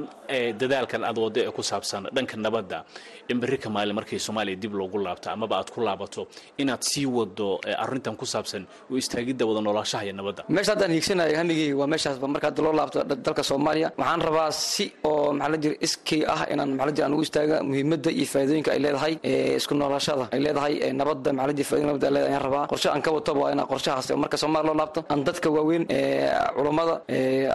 dadaalkan 0.60 1.02
aad 1.08 1.18
wado 1.24 1.40
ee 1.40 1.50
ku 1.58 1.62
saabsan 1.70 2.02
dhanka 2.16 2.36
nabadda 2.36 2.84
in 3.32 3.38
berri 3.42 3.58
ka 3.64 3.68
maalin 3.76 3.94
markay 3.98 4.18
soomaaliya 4.26 4.56
dib 4.62 4.72
loogu 4.80 4.98
laabto 5.06 5.28
amaba 5.36 5.54
aad 5.60 5.68
ku 5.74 5.80
laabato 5.80 6.22
inaad 6.62 6.82
sii 6.90 7.06
wado 7.16 7.48
arrintan 7.84 8.16
ku 8.20 8.26
saabsan 8.34 8.62
u 8.92 8.96
istaagidda 9.02 9.44
wada 9.50 9.60
noolaashaha 9.66 10.02
iyo 10.06 10.14
nabadda. 10.20 10.42
Meesha 10.54 10.72
haddaan 10.74 10.92
hiigsanayo 10.96 11.36
hamigii 11.40 11.72
waa 11.80 11.86
meeshaasba 11.92 12.26
marka 12.34 12.46
hadda 12.50 12.62
loo 12.66 12.72
laabto 12.78 12.98
dalka 13.26 13.42
soomaaliya. 13.50 13.88
Waxaan 14.00 14.20
rabaa 14.28 14.50
si 14.52 14.84
oo 15.10 15.32
maxaa 15.32 15.50
la 15.52 15.56
jira 15.62 15.74
iskii 15.86 16.22
ah 16.34 16.40
inaan 16.52 16.70
maxaa 16.78 16.86
la 16.88 16.92
jira 16.96 17.04
aan 17.06 17.14
ugu 17.16 17.22
istaaga 17.28 17.56
muhiimadda 17.68 18.10
iyo 18.18 18.26
faa'iidooyinka 18.32 18.70
ay 18.74 18.78
leedahay 18.84 19.14
isku 19.60 19.74
noolaashada 19.80 20.24
ay 20.34 20.40
leedahay 20.44 20.74
nabadda 21.00 21.30
maxaa 21.38 21.48
la 21.50 21.54
jira 21.58 21.68
faa'iidooyinka 21.70 21.90
nabadda 21.92 22.06
ay 22.08 22.12
leedahay. 22.14 22.30
Ayaan 22.32 22.44
rabaa 22.48 22.64
qorshe 22.72 22.88
aan 22.94 23.02
ka 23.06 23.10
wato 23.16 23.32
waa 23.40 23.50
inaan 23.54 23.68
qorshahaas 23.72 24.06
marka 24.24 24.36
soomaaliya 24.42 24.68
loo 24.70 24.76
laabto 24.80 25.00
aan 25.12 25.20
dadka 25.28 25.48
waaweyn 25.56 25.84
culammada 26.56 26.94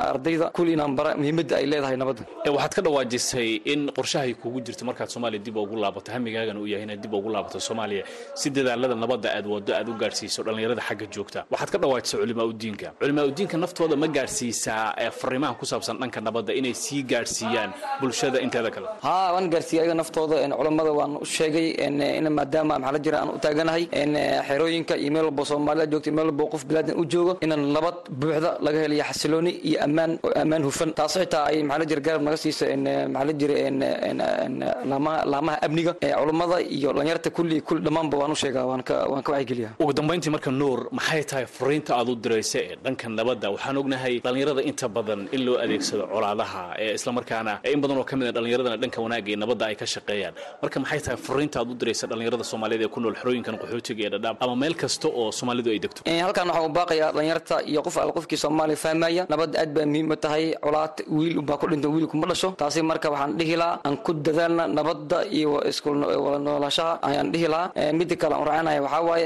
ardayda 0.10 0.46
kulli 0.56 0.72
inaan 0.78 0.94
bara 0.98 1.12
muhiimadda 1.20 1.54
ay 1.60 1.66
leedahay 1.72 1.98
nabadda. 2.02 2.24
Waxaad 2.56 2.74
ka 2.78 2.82
dhawaajisay 2.86 3.50
in 3.74 3.82
qorshahay 3.98 4.32
kugu 4.42 4.60
jirto 4.66 4.84
markaad 4.90 5.10
soomaaliya 5.14 5.42
dib 5.46 5.58
ugu 5.58 5.76
laabato 5.84 6.10
hamigaagana 6.16 6.60
uu 6.64 6.68
yahay 6.74 6.84
inaad 6.88 7.02
dib 7.04 7.14
ugu 7.14 7.30
laabato 7.36 7.60
soomaaliya. 7.68 8.04
Si 8.40 8.48
dadaalada 8.56 8.96
nabadda 9.04 9.28
aad 9.38 9.46
wado 9.54 9.72
aad 9.80 9.88
u 9.90 9.94
gaadhsiiso 10.02 10.40
dhallinyarada 10.46 10.82
xagga 10.88 11.06
joogta. 11.14 11.40
Waxaad 11.54 11.70
ka 11.74 11.78
dhawaajisay 11.84 12.18
culimaa 12.24 12.48
udiinka 12.54 12.88
culimaa 13.02 13.26
udiinka 13.32 13.56
naftooda 13.64 13.96
ma 14.04 14.08
gaadhsiisaa 14.18 14.82
fariimaha 15.20 15.54
ku 15.60 15.66
saabsan 15.72 15.96
dhanka 16.02 16.20
nabadda 16.28 16.52
inay 16.60 16.74
sii 16.84 17.02
gaadhsiiyaan 17.12 17.70
bulshada 18.02 18.38
inteeda 18.46 18.70
kale? 18.76 18.88
Ha 19.06 19.16
waan 19.36 19.46
gaarsiiyey 19.54 19.82
ayaga 19.84 19.96
naftooda. 20.02 20.36
Culammada 20.60 20.92
waan 21.00 21.12
u 21.24 21.26
sheegay 21.36 21.68
in 21.88 22.26
maadaama 22.38 22.76
maxaa 22.80 22.94
la 22.96 23.00
jira 23.06 23.18
aan 23.22 23.30
u 23.36 23.40
taaganahay 23.46 23.84
xerooyinka 24.48 24.94
iyo 25.04 25.12
meel 25.16 25.26
walbo 25.30 25.44
soomaalida 25.50 25.86
joogta 25.92 26.12
meel 26.18 26.28
walbo 26.30 26.44
qof 26.54 26.64
bilaadan 26.70 26.96
u 27.02 27.04
joogo 27.14 27.34
inaan 27.46 27.64
nabad 27.76 27.98
buuxda 28.20 28.50
laga 28.66 28.80
helayo 28.84 29.04
xasilooni 29.10 29.52
iyo 29.70 29.78
ammaan 29.86 30.12
ammaan 30.42 30.64
hufan. 30.68 30.90
Taas 31.00 31.14
xitaa 31.22 31.44
ay 31.52 31.58
maxaa 31.70 31.80
la 31.82 31.86
jira 31.90 32.02
garab 32.08 32.22
naga 32.28 32.38
siisa 32.44 32.66
maxaa 33.16 33.26
la 33.30 33.34
jira 33.40 33.56
laamaha 34.92 35.26
laamaha 35.32 35.58
amniga 35.68 35.94
culammada 36.20 36.58
iyo 36.78 36.90
dhalinyarta 36.94 37.30
kulli 37.38 37.62
kulli 37.68 37.82
dhammaanba 37.86 38.16
waan 38.22 38.32
u 38.32 38.36
sheegaa 38.44 38.66
waan 38.72 38.84
ka 38.90 38.96
waan 39.12 39.24
ka 39.26 39.32
wacyigeliyaa 39.36 39.72
ugu 39.80 39.94
dambayntii 39.94 40.32
marka 40.36 40.52
nuur 40.52 40.80
maxay 40.98 41.24
tahay 41.24 41.46
fariinta 41.64 41.92
aad 42.00 42.10
u 42.12 42.16
diraysa 42.24 42.60
ee 42.68 42.76
dhanka 42.86 43.08
nabadda 43.20 43.48
waxaan 43.56 43.78
ognahay 43.82 44.14
dhallinyarada 44.26 44.62
inta 44.70 44.88
badan 44.96 45.22
in 45.36 45.42
loo 45.48 45.56
adeegsado 45.64 46.04
colaadaha 46.14 46.64
ee 46.84 46.92
islamarkaana 47.00 47.54
in 47.74 47.80
badan 47.84 47.98
oo 48.02 48.06
ka 48.10 48.16
mid 48.20 48.28
a 48.28 48.32
dhallinyaradana 48.38 48.78
dhanka 48.84 49.00
wanaagga 49.06 49.30
iyo 49.32 49.38
nabadda 49.44 49.64
ay 49.70 49.76
ka 49.82 49.86
shaqeeyaan. 49.94 50.34
Marka 50.62 50.78
maxay 50.84 51.00
tahay 51.06 51.18
fariinta 51.28 51.58
aad 51.62 51.70
u 51.72 51.76
diraysa 51.82 52.06
dhallinyarada 52.12 52.44
soomaaliyeed 52.52 52.84
ee 52.88 52.92
ku 52.96 53.00
nool 53.04 53.16
xerooyinkan 53.22 53.56
qaxootiga 53.62 54.02
ee 54.08 54.12
dhadhaab? 54.16 54.36
Ama 54.46 54.56
meel 54.64 54.76
kasta 54.82 55.08
oo 55.22 55.28
soomaalidu 55.40 55.70
ay 55.76 55.80
degto? 55.86 56.00
Halkan 56.26 56.48
waxaan 56.52 56.68
u 56.70 56.74
baaqayaa 56.80 57.12
dhalinyarta 57.18 57.56
iyo 57.72 57.82
qof 57.88 57.96
alle 58.04 58.14
qofkii 58.18 58.40
soomaaliya 58.46 58.80
fahmaya 58.86 59.24
nabadda 59.34 59.56
aad 59.64 59.72
baa 59.78 59.86
muhiim 59.92 60.12
u 60.12 60.16
tahay 60.26 60.46
colaad 60.66 60.96
wiil 61.18 61.36
unbaa 61.44 61.58
ku 61.62 61.66
dhinta 61.72 61.88
wiil 61.96 62.08
kuma 62.14 62.26
dhasho. 62.32 62.50
Taasi 62.64 62.82
marka 62.92 63.08
waxaan 63.16 63.32
dhihi 63.40 63.56
lahaa 63.62 63.80
aan 63.88 63.96
ku 64.06 64.12
dadaalna 64.28 64.64
nabadda 64.78 65.18
iyo 65.40 65.52
isku 65.72 65.90
wada 66.26 66.40
noolaashaha 66.48 66.94
ayaan 67.10 67.28
dhihi 67.34 67.48
lahaa. 67.54 67.92
Midda 68.00 68.16
kale 68.22 68.34
aan 68.40 68.46
raacinaya 68.52 68.82
waxaa 68.88 69.04
waaye 69.10 69.26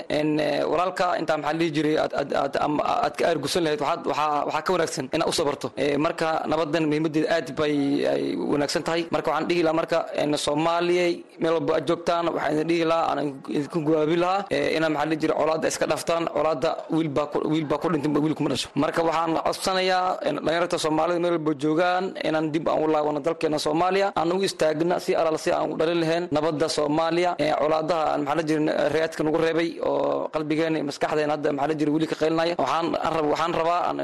walaalka 0.71 1.05
intaa 1.21 1.37
maxaa 1.41 1.57
dhihi 1.59 1.71
jiray 1.77 1.95
aad 2.33 3.13
ka 3.19 3.23
aargusan 3.29 3.61
lahayd 3.65 3.81
waxaa 3.81 4.61
ka 4.65 4.69
wanaagsan 4.75 5.05
inaad 5.15 5.29
u 5.29 5.33
sabarto. 5.39 5.67
Marka 6.05 6.27
nabadan 6.51 6.83
muhiimadeeda 6.89 7.27
aad 7.35 7.47
bay 7.59 7.75
ay 8.13 8.23
wanaagsan 8.51 8.83
tahay. 8.87 9.01
Marka 9.15 9.27
waxaan 9.31 9.47
dhihi 9.49 9.61
lahaa 9.65 9.77
marka 9.81 9.97
soomaaliyay 10.45 11.11
meel 11.41 11.53
walba 11.57 11.71
aad 11.77 11.85
joogtaan 11.89 12.25
waxaan 12.35 12.53
idin 12.55 12.67
dhihi 12.71 12.85
lahaa 12.91 13.05
aan 13.11 13.19
idinku 13.57 13.79
gawaabi 13.87 14.15
lahaa 14.23 14.41
inaa 14.77 14.89
maxaa 14.95 15.09
dhihi 15.11 15.19
jiray 15.21 15.37
colaadda 15.41 15.67
iska 15.71 15.85
dhaftaan 15.91 16.23
colaadda 16.37 16.69
wiilbaa 16.95 17.25
wiilbaa 17.53 17.79
ku 17.81 17.87
dhintay 17.93 18.21
wiil 18.25 18.35
kuma 18.39 18.49
dhasho. 18.53 18.67
Marka 18.83 19.01
waxaan 19.09 19.31
codsanayaa 19.47 20.03
dhalinyarta 20.45 20.77
soomaalida 20.85 21.19
meel 21.23 21.33
walba 21.37 21.51
joogaan 21.63 22.03
inaan 22.27 22.45
dib 22.53 22.65
aan 22.71 22.79
u 22.83 22.87
laabano 22.93 23.19
dalkeena 23.27 23.59
soomaaliya 23.65 24.07
aan 24.19 24.29
ugu 24.35 24.43
istaagna 24.49 24.95
si 25.05 25.11
alal 25.21 25.37
si 25.43 25.49
aan 25.57 25.71
u 25.73 25.75
dhalin 25.79 25.99
lahayn 26.03 26.23
nabadda 26.35 26.67
soomaaliya. 26.77 27.31
Colaadaha 27.61 28.17
maxaa 28.21 28.35
la 28.39 28.43
jira 28.49 28.61
raadka 28.95 29.21
nagu 29.25 29.37
reebay 29.45 29.69
oo 29.89 30.29
qalbigeena 30.33 30.77
maskaxdeena 30.89 31.33
hadda 31.35 31.49
maxaa 31.57 31.69
la 31.71 31.75
jira 31.79 31.91
weli 31.95 32.07
ka 32.11 32.15
qaylinaya 32.19 32.55
waxaan 32.63 33.53
rabaa 33.59 33.81
aan 33.89 33.99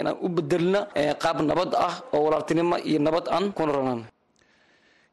inaan 0.00 0.18
u 0.26 0.28
bedelna 0.36 0.80
qaab 1.22 1.38
nabad 1.50 1.70
ah 1.88 1.94
oo 2.14 2.20
walaaltinimo 2.26 2.76
iyo 2.90 2.98
nabad 3.06 3.26
aan 3.36 3.52
ku 3.56 3.62
noranaan 3.66 4.02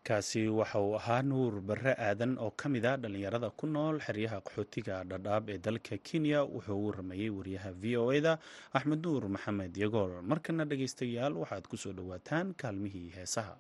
kaasi 0.08 0.42
waxa 0.60 0.80
uu 0.84 0.96
ahaa 1.00 1.22
nuur 1.24 1.54
barre 1.68 1.94
aadan 2.08 2.32
oo 2.46 2.52
ka 2.60 2.68
mid 2.74 2.86
a 2.86 2.98
dhallinyarada 3.02 3.50
ku 3.60 3.66
nool 3.76 3.96
xeryaha 4.06 4.38
qaxootiga 4.46 4.96
dhadhaab 5.12 5.44
ee 5.54 5.58
dalka 5.66 5.96
kenya. 6.08 6.40
Wuxuu 6.44 6.76
u 6.76 6.86
waramayey 6.92 7.30
wariyaha 7.38 7.72
v 7.82 7.84
o 8.04 8.12
eda 8.18 8.34
axmed 8.78 9.00
nuur 9.06 9.24
maxamed 9.36 9.72
yagool. 9.84 10.12
Markana 10.32 10.66
dhegaystayaal 10.68 11.34
waxaad 11.42 11.64
ku 11.72 11.78
soo 11.84 11.94
dhowaataan 11.96 12.52
kaalmihii 12.62 13.10
heesaha 13.16 13.56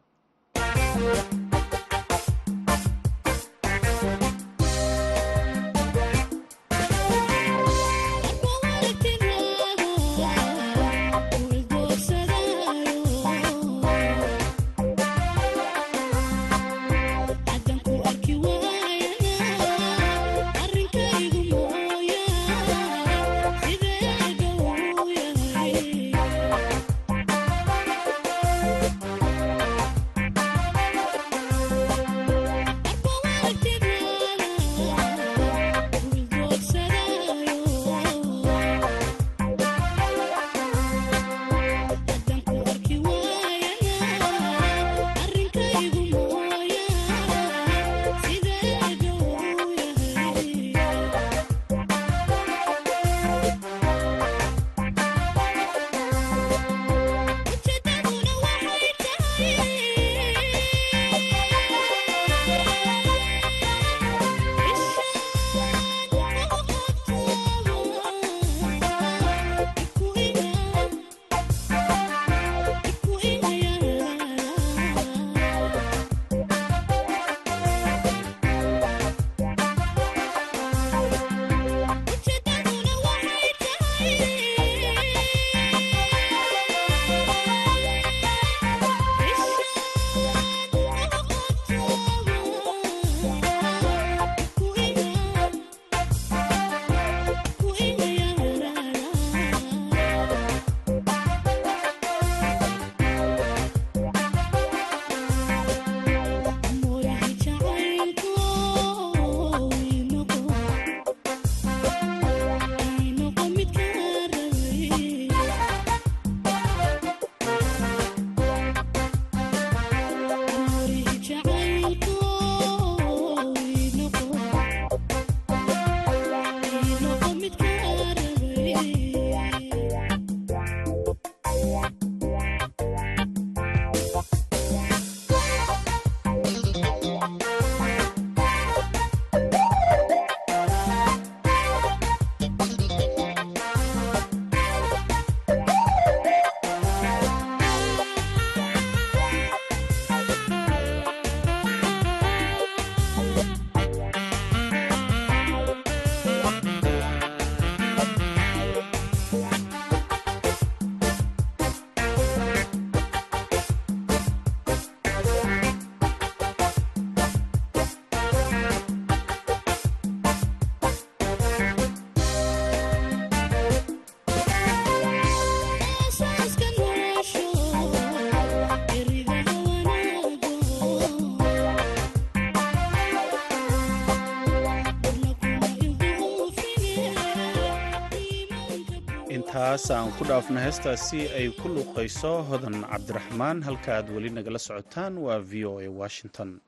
intaas 189.83 189.91
aan 189.99 190.11
ku 190.17 190.23
dhaafna 190.23 190.59
heestaasi 190.63 191.27
ay 191.35 191.51
ku 191.59 191.67
luuqayso 191.67 192.43
hodan 192.47 192.83
cabdiraxmaan 192.87 193.59
halka 193.67 193.91
aad 193.99 194.07
weli 194.15 194.29
nagala 194.31 194.59
socotaan 194.59 195.17
waa 195.19 195.39
v 195.43 195.65
o 195.65 195.79
a 195.79 195.87
washington. 195.91 196.61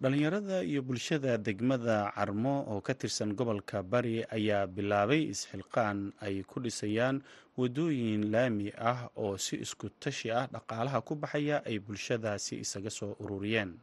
Dhalinyarada 0.00 0.62
iyo 0.62 0.82
bulshada 0.82 1.38
degmada 1.38 2.12
carmo 2.14 2.62
oo 2.70 2.80
ka 2.80 2.94
tirsan 2.94 3.34
gobolka 3.34 3.82
bari 3.82 4.22
ayaa 4.30 4.66
bilaabay 4.66 5.26
isxilqaan 5.32 6.12
ay 6.22 6.42
ku 6.46 6.60
dhisayaan 6.60 7.18
wadooyin 7.56 8.30
laami 8.30 8.70
ah 8.78 9.08
oo 9.16 9.34
si 9.38 9.56
isku 9.56 9.90
tashi 9.98 10.30
ah 10.30 10.46
dhaqaalaha 10.46 11.02
ku 11.02 11.14
baxaya 11.18 11.64
ay 11.66 11.78
bulshadaasi 11.82 12.60
isaga 12.62 12.90
soo 12.90 13.16
ururiyeen. 13.18 13.74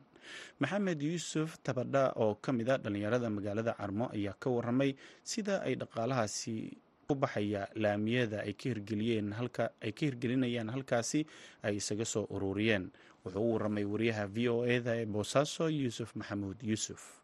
Maxamed 0.63 1.01
yuusuf 1.03 1.57
tabadha 1.65 2.13
oo 2.15 2.35
ka 2.39 2.53
mid 2.55 2.69
a 2.69 2.77
dhalinyarada 2.77 3.27
magaalada 3.27 3.73
carmo 3.75 4.07
ayaa 4.13 4.37
ka 4.39 4.47
waramay 4.49 4.95
sida 5.23 5.59
ay 5.67 5.75
dhaqaalahaasi 5.75 6.77
ku 7.07 7.15
baxaya 7.15 7.67
laamiyada 7.75 8.41
ay 8.47 8.53
ka 8.53 8.69
hirgeliyeen 8.69 9.33
halka 9.33 9.71
ay 9.81 9.91
ka 9.91 10.05
hirgelinayaan 10.05 10.69
halkaasi 10.69 11.25
ay 11.63 11.75
isaga 11.81 12.05
soo 12.05 12.25
ururiyeen. 12.29 12.91
Wuxuu 13.25 13.39
u 13.49 13.53
waramay 13.53 13.85
wariyaha 13.85 14.27
v 14.27 14.49
o 14.49 14.65
eda 14.65 14.95
ee 15.01 15.05
boosaaso 15.05 15.69
yuusuf 15.69 16.15
maxamuud 16.15 16.59
yuusuf 16.63 17.22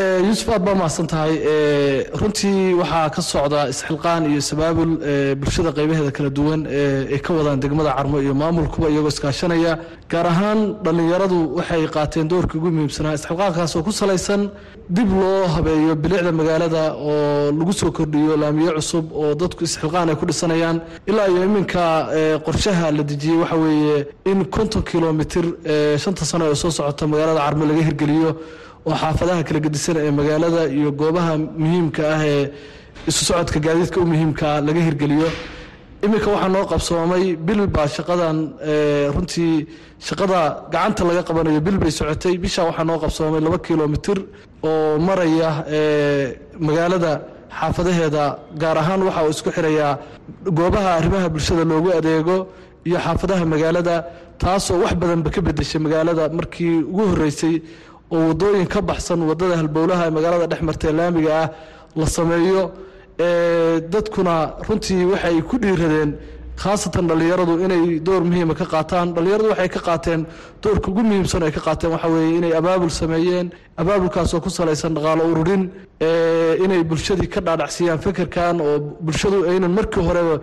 yuusuf 0.00 0.48
aad 0.54 0.62
baa 0.64 0.74
mahadsan 0.78 1.06
tahay 1.10 1.34
runtii 2.20 2.74
waxaa 2.80 3.10
ka 3.10 3.20
socda 3.22 3.60
isxilqaan 3.72 4.22
iyo 4.30 4.40
sabaabul 4.40 4.92
bulshada 5.40 5.72
qaybaheeda 5.78 6.12
kala 6.16 6.30
duwan 6.30 6.60
ay 7.14 7.18
ka 7.18 7.34
wadaan 7.34 7.58
degmada 7.58 7.90
carmo 7.98 8.20
iyo 8.22 8.32
maamulkuba 8.34 8.86
iyagoo 8.88 9.08
iskaashanaya. 9.10 9.72
Gaar 10.08 10.26
ahaan 10.26 10.60
dhallinyaradu 10.84 11.56
waxay 11.58 11.82
qaateen 11.90 12.28
doorkii 12.30 12.58
ugu 12.58 12.70
muhiimsanaa 12.70 13.14
isxilqaankaas 13.18 13.74
oo 13.76 13.82
ku 13.82 13.90
salaysan 13.90 14.50
dib 14.88 15.10
loo 15.10 15.46
habeeyo 15.54 15.96
bilicda 16.02 16.30
magaalada 16.40 16.94
oo 16.94 17.50
lagu 17.58 17.72
soo 17.72 17.90
kordhiyo 17.90 18.36
laamiye 18.36 18.70
cusub 18.78 19.10
oo 19.12 19.34
dadku 19.34 19.64
isxilqaan 19.64 20.08
ay 20.10 20.14
ku 20.20 20.24
dhisanayaan. 20.30 20.78
Ilaa 21.10 21.26
iyo 21.32 21.42
iminka 21.50 21.82
qorshaha 22.46 22.92
la 22.94 23.02
dejiyey 23.02 23.38
waxa 23.42 23.56
weeye 23.56 24.06
in 24.30 24.44
konton 24.54 24.82
kilomitir 24.86 25.46
shanta 25.98 26.24
sano 26.24 26.44
ee 26.46 26.54
soo 26.54 26.70
socota 26.70 27.06
magaalada 27.10 27.40
carmo 27.46 27.64
laga 27.66 27.82
hirgeliyo 27.88 28.30
oo 28.88 28.94
xaafadaha 29.02 29.42
kala 29.48 29.60
gedisan 29.66 29.96
ee 30.06 30.10
magaalada 30.20 30.62
iyo 30.78 30.90
goobaha 31.00 31.32
muhiimka 31.62 32.02
ah 32.14 32.22
ee 32.34 32.44
isu 33.10 33.22
socodka 33.28 33.58
gaadiidka 33.66 33.98
u 34.00 34.06
muhiimkaa 34.12 34.56
laga 34.66 34.80
hirgeliyo. 34.88 35.28
Iminka 36.04 36.28
waxaa 36.34 36.48
noo 36.56 36.64
qabsoomay 36.72 37.24
bil 37.46 37.60
baa 37.74 37.88
shaqadan 37.96 38.36
runtii 39.14 39.54
shaqada 40.08 40.38
gacanta 40.72 41.02
laga 41.08 41.22
qabanayo 41.28 41.60
bil 41.66 41.76
bay 41.82 41.92
socotay. 41.98 42.34
Bishaa 42.44 42.64
waxaa 42.70 42.86
noo 42.90 42.98
qabsoomay 43.04 43.40
laba 43.46 43.58
kilomitir 43.66 44.18
oo 44.68 44.98
maraya 45.06 45.50
magaalada 46.66 47.12
xaafadaheeda 47.58 48.24
gaar 48.62 48.76
ahaan 48.82 49.00
waxa 49.08 49.20
uu 49.26 49.30
isku 49.36 49.50
xirayaa 49.56 49.92
goobaha 50.58 50.90
arrimaha 50.98 51.26
bulshada 51.34 51.64
loogu 51.70 51.90
adeego 51.98 52.36
iyo 52.88 52.98
xaafadaha 53.06 53.44
magaalada 53.54 53.94
taasoo 54.42 54.78
wax 54.82 54.92
badanba 55.02 55.28
ka 55.34 55.40
bedeshay 55.46 55.80
magaalada. 55.86 56.24
Markii 56.38 56.74
ugu 56.92 57.02
horeysay 57.12 57.54
oo 58.14 58.22
wadooyin 58.28 58.66
ka 58.74 58.80
baxsan 58.88 59.20
waddada 59.30 59.54
halbowlaha 59.60 60.02
ee 60.06 60.10
magaalada 60.16 60.46
dhex 60.52 60.62
martee 60.68 60.92
laamiga 60.98 61.32
ah 61.42 61.48
la 62.00 62.06
sameeyo 62.16 62.62
dadkuna 63.92 64.34
runtii 64.68 65.04
waxay 65.12 65.36
ku 65.48 65.56
dhiiradeen 65.62 66.10
khaasatan 66.62 67.04
dhallinyaradu 67.08 67.54
inay 67.64 67.84
door 68.06 68.22
muhiima 68.28 68.54
ka 68.60 68.64
qaataan. 68.72 69.06
Dhallinyaradu 69.14 69.48
waxay 69.52 69.68
ka 69.74 69.80
qaateen 69.88 70.20
doorka 70.62 70.88
ugu 70.90 71.02
muhiimsan 71.08 71.42
ay 71.46 71.52
ka 71.56 71.60
qaateen 71.66 71.90
waxa 71.94 72.08
weeye 72.14 72.36
inay 72.38 72.52
abaabul 72.60 72.90
sameeyeen 73.00 73.46
abaabulkaasoo 73.80 74.40
ku 74.44 74.50
salaysan 74.50 74.92
dhaqaalo 74.96 75.22
ururin 75.32 75.62
inay 76.64 76.82
bulshadii 76.90 77.28
ka 77.34 77.40
dhaadhacsiyaan 77.46 77.98
fekerkan 78.04 78.56
oo 78.66 78.76
bulshadu 79.04 79.38
aynan 79.50 79.72
markii 79.78 80.02
horeba 80.08 80.36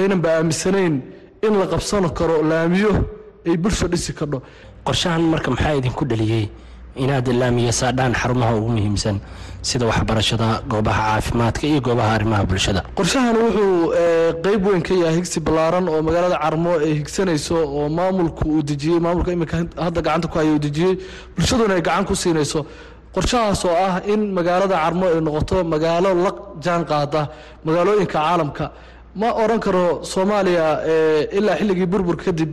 aynanba 0.00 0.28
aaminsanayn 0.38 0.94
in 1.46 1.52
la 1.60 1.66
qabsan 1.72 2.04
karo 2.18 2.36
laamiyo 2.50 2.92
ay 3.48 3.56
bulsha 3.62 3.86
dhisi 3.92 4.12
kardho 4.18 4.38
qorshahan 4.86 5.22
marka 5.32 5.48
maxaa 5.54 5.74
idinku 5.80 6.04
dhaliyey 6.10 6.46
inaad 6.96 7.26
laamiya 7.40 7.72
saadhaan 7.72 8.12
xarumaha 8.20 8.52
ugu 8.58 8.68
muhiimsan 8.76 9.16
sida 9.62 9.86
waxbarashada 9.90 10.62
goobaha 10.70 11.02
caafimaadka 11.08 11.64
iyo 11.66 11.80
goobaha 11.80 12.10
arrimaha 12.16 12.44
bulshada. 12.50 12.80
Qorshahan 12.98 13.36
wuxuu 13.36 13.92
qeyb 14.44 14.62
weyn 14.66 14.82
ka 14.82 14.94
yahay 14.94 15.16
higsi 15.18 15.40
ballaaran 15.40 15.88
oo 15.88 16.00
magaalada 16.02 16.38
carmo 16.44 16.72
ay 16.84 16.92
higsanayso 17.00 17.56
oo 17.78 17.88
maamulku 17.98 18.42
uu 18.54 18.62
dejiyey 18.62 19.00
maamulka 19.00 19.30
iminka 19.32 19.56
hadda 19.84 20.00
gacanta 20.06 20.28
ku 20.32 20.38
haya 20.38 20.52
uu 20.54 20.58
dejiyey 20.66 20.94
bulshaduna 21.36 21.74
ay 21.78 21.82
gacan 21.82 22.04
ku 22.08 22.14
siinayso. 22.22 22.60
Qorshahaas 23.14 23.62
oo 23.68 23.74
ah 23.86 24.00
in 24.12 24.20
magaalada 24.38 24.74
carmo 24.84 25.04
ay 25.12 25.20
noqoto 25.26 25.56
magaalo 25.74 26.08
la 26.24 26.30
jaan 26.64 26.82
qaada 26.90 27.20
magaalooyinka 27.66 28.12
caalamka. 28.18 28.66
Ma 29.20 29.28
oran 29.42 29.58
karo 29.64 29.84
soomaaliya 30.12 30.66
ilaa 31.38 31.56
xilligii 31.60 31.86
burbur 31.92 32.16
kadib 32.24 32.50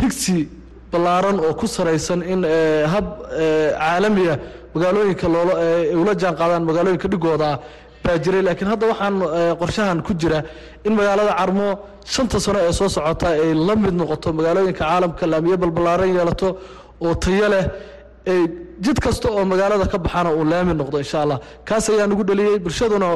higsi 0.00 0.48
ballaaran 0.92 1.36
oo 1.46 1.54
ku 1.60 1.66
saraysan 1.76 2.20
in 2.32 2.40
hab 2.92 3.06
caalamiya 3.82 4.34
magaalooyinka 4.74 5.26
ula 6.02 6.12
jaan 6.22 6.34
qaadaan 6.40 6.62
magaalooyinka 6.68 7.08
dhigooda 7.12 7.46
ah 7.52 7.58
baa 8.04 8.16
jiray 8.24 8.42
laakiin 8.46 8.68
hadda 8.72 8.84
waxaan 8.92 9.14
qorshahan 9.60 9.98
ku 10.06 10.12
jira 10.20 10.38
in 10.86 10.92
magaalada 10.98 11.32
carmo 11.40 11.68
shanta 12.14 12.38
sano 12.44 12.58
ee 12.68 12.72
soo 12.78 12.88
socota 12.96 13.26
ay 13.44 13.52
la 13.68 13.74
mid 13.82 13.94
noqoto 14.00 14.28
magaalooyinka 14.38 14.78
caalamka 14.84 15.24
laamiyo 15.32 15.56
balballaaran 15.62 16.10
yeelato 16.18 16.48
oo 17.06 17.14
tayo 17.24 17.46
leh 17.54 17.64
jid 18.26 18.98
kasta 19.04 19.28
oo 19.30 19.44
magaalada 19.44 19.86
ka 19.92 19.98
baxana 19.98 20.30
uu 20.32 20.44
laami 20.44 20.74
noqdo 20.74 20.98
insha 21.04 21.18
allah 21.22 21.38
kaas 21.68 21.88
ayaa 21.90 22.06
nagu 22.06 22.22
dhaliyey 22.28 22.58
bulshaduna 22.64 23.08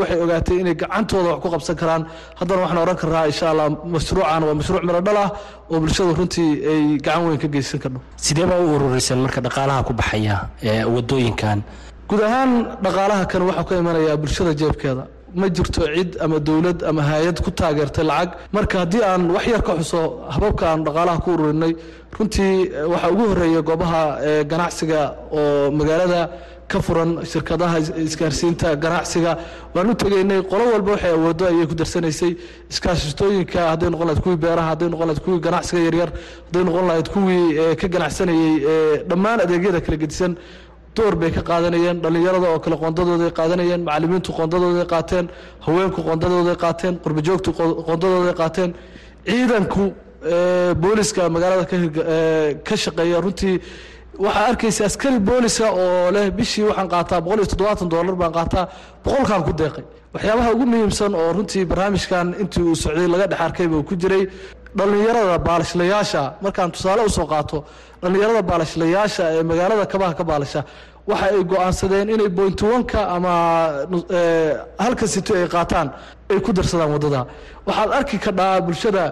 waxay 0.00 0.18
ogaatay 0.24 0.56
inay 0.62 0.74
gacantooda 0.74 1.28
wax 1.34 1.40
ku 1.42 1.48
qabsan 1.54 1.76
karaan. 1.80 2.02
Haddana 2.38 2.60
waxaan 2.62 2.78
ohan 2.84 2.96
karnaa 3.02 3.26
insha 3.32 3.46
allah 3.52 3.66
mashruucan 3.94 4.42
waa 4.48 4.54
mashruuc 4.60 4.82
miro 4.88 5.00
dhal 5.06 5.16
ah 5.24 5.28
oo 5.70 5.78
bulshadu 5.82 6.14
runtii 6.18 6.50
ay 6.72 6.82
gacan 7.04 7.22
weyn 7.26 7.38
ka 7.42 7.48
geysan 7.54 7.78
karno. 7.82 8.00
Sidee 8.16 8.46
baa 8.50 8.58
u 8.64 8.74
ururisan 8.76 9.18
marka 9.24 9.40
dhaqaalaha 9.46 9.80
ku 9.88 9.92
baxaya 10.00 10.36
ee 10.62 10.84
wadooyinkan 10.94 11.58
guud 12.08 12.22
ahaan 12.28 12.50
dhaqaalaha 12.84 13.24
kan 13.30 13.42
waxaa 13.48 13.64
ka 13.68 13.74
imanayaa 13.82 14.16
bulshada 14.22 14.52
jeebkeeda 14.60 15.04
ma 15.34 15.48
jirto 15.48 15.82
cid 15.94 16.16
ama 16.20 16.38
dowlad 16.40 16.82
ama 16.82 17.02
hay'ad 17.02 17.42
ku 17.44 17.50
taageertay 17.50 18.04
lacag. 18.04 18.30
Marka 18.52 18.78
haddii 18.82 19.02
aan 19.02 19.30
wax 19.30 19.46
yar 19.46 19.62
ka 19.62 19.74
xuso 19.78 20.00
hababka 20.30 20.64
aan 20.72 20.84
dhaqaalaha 20.84 21.20
ku 21.24 21.30
ururinay 21.34 21.74
runtii 22.18 22.70
waxaa 22.92 23.10
ugu 23.12 23.24
horreeya 23.30 23.62
goobaha 23.62 24.02
ganacsiga 24.50 25.14
oo 25.32 25.70
magaalada 25.70 26.30
ka 26.70 26.78
furan 26.80 27.24
shirkadaha 27.26 27.78
isgaarsiinta 28.06 28.76
ganacsiga 28.76 29.38
waan 29.74 29.90
u 29.90 29.94
tegaynay. 29.94 30.42
Qolo 30.50 30.64
walba 30.72 30.90
waxay 30.94 31.12
awoodo 31.18 31.44
ayay 31.46 31.66
ku 31.66 31.74
darsanaysay. 31.74 32.36
Iskaashatooyinka 32.70 33.60
hadday 33.70 33.90
noqon 33.90 34.06
lahayd 34.08 34.22
kuwii 34.22 34.36
beeraha 34.44 34.68
hadday 34.72 34.88
noqon 34.88 35.06
lahayd 35.08 35.22
kuwii 35.24 35.40
ganacsiga 35.46 35.80
yaryar 35.86 36.10
hadday 36.46 36.64
noqon 36.68 36.86
lahayd 36.90 37.08
kuwii 37.14 37.76
ka 37.80 37.86
ganacsanayey 37.88 39.04
dhammaan 39.08 39.40
adeegyada 39.44 39.80
kala 39.80 39.96
gedisan 40.02 40.32
door 41.00 41.14
bay 41.22 41.30
ka 41.36 41.42
qaadanayeen 41.50 41.96
dhallinyarada 42.04 42.46
oo 42.54 42.58
kale 42.64 42.76
qoondadooday 42.82 43.30
qaadanayeen 43.38 43.82
macallimiintu 43.88 44.30
qoondadooday 44.38 44.86
qaateen 44.94 45.26
haweenku 45.66 46.00
qoondadooday 46.08 46.56
qaateen 46.64 46.94
qurbajoogtu 47.04 47.50
qoondadooday 47.88 48.34
qaateen. 48.42 48.70
Ciidanku 49.30 49.82
booliska 50.82 51.22
magaalada 51.34 51.64
ka 52.66 52.74
shaqeeya 52.84 53.18
runtii 53.24 53.56
waxaa 54.24 54.46
arkaysa 54.50 54.82
askari 54.88 55.18
booliska 55.28 55.66
oo 55.82 56.10
leh 56.14 56.26
bishii 56.38 56.64
waxaan 56.70 56.88
qaataa 56.94 57.20
boqol 57.24 57.38
iyo 57.40 57.46
toddobaatan 57.52 57.88
dollar 57.94 58.14
baan 58.22 58.32
qaataa 58.38 58.64
boqolkaan 59.04 59.42
ku 59.46 59.52
deeqay. 59.60 59.84
Waxyaabaha 60.14 60.48
ugu 60.54 60.64
muhiimsan 60.72 61.12
oo 61.20 61.32
runtii 61.36 61.64
barnaamijkan 61.70 62.26
intii 62.42 62.64
uu 62.70 62.76
socday 62.82 63.06
laga 63.14 63.26
dhex 63.32 63.68
buu 63.72 63.82
ku 63.88 63.94
jiray 64.02 64.24
dhallinyarada 64.78 65.38
baalashlayaasha. 65.48 66.22
Markaan 66.44 66.70
tusaale 66.74 67.02
u 67.08 67.10
soo 67.16 67.26
qaato 67.32 67.58
dhallinyarada 68.02 68.42
baalashlayaasha 68.50 69.24
ee 69.36 69.42
magaalada 69.50 69.84
kabaha 69.92 70.12
ka 70.18 70.24
baalasha 70.30 70.60
waxa 71.10 71.26
ay 71.34 71.42
go'aansadeen 71.52 72.08
inay 72.14 72.28
bointowanka 72.38 73.00
ama 73.16 73.32
halka 74.84 75.06
sito 75.12 75.34
ay 75.34 75.48
qaataan 75.54 75.88
ay 76.30 76.38
ku 76.40 76.52
darsadaan 76.52 76.90
waddada. 76.94 77.26
Waxaad 77.66 77.90
arki 77.98 78.16
kadhaa 78.26 78.60
bulshada 78.66 79.04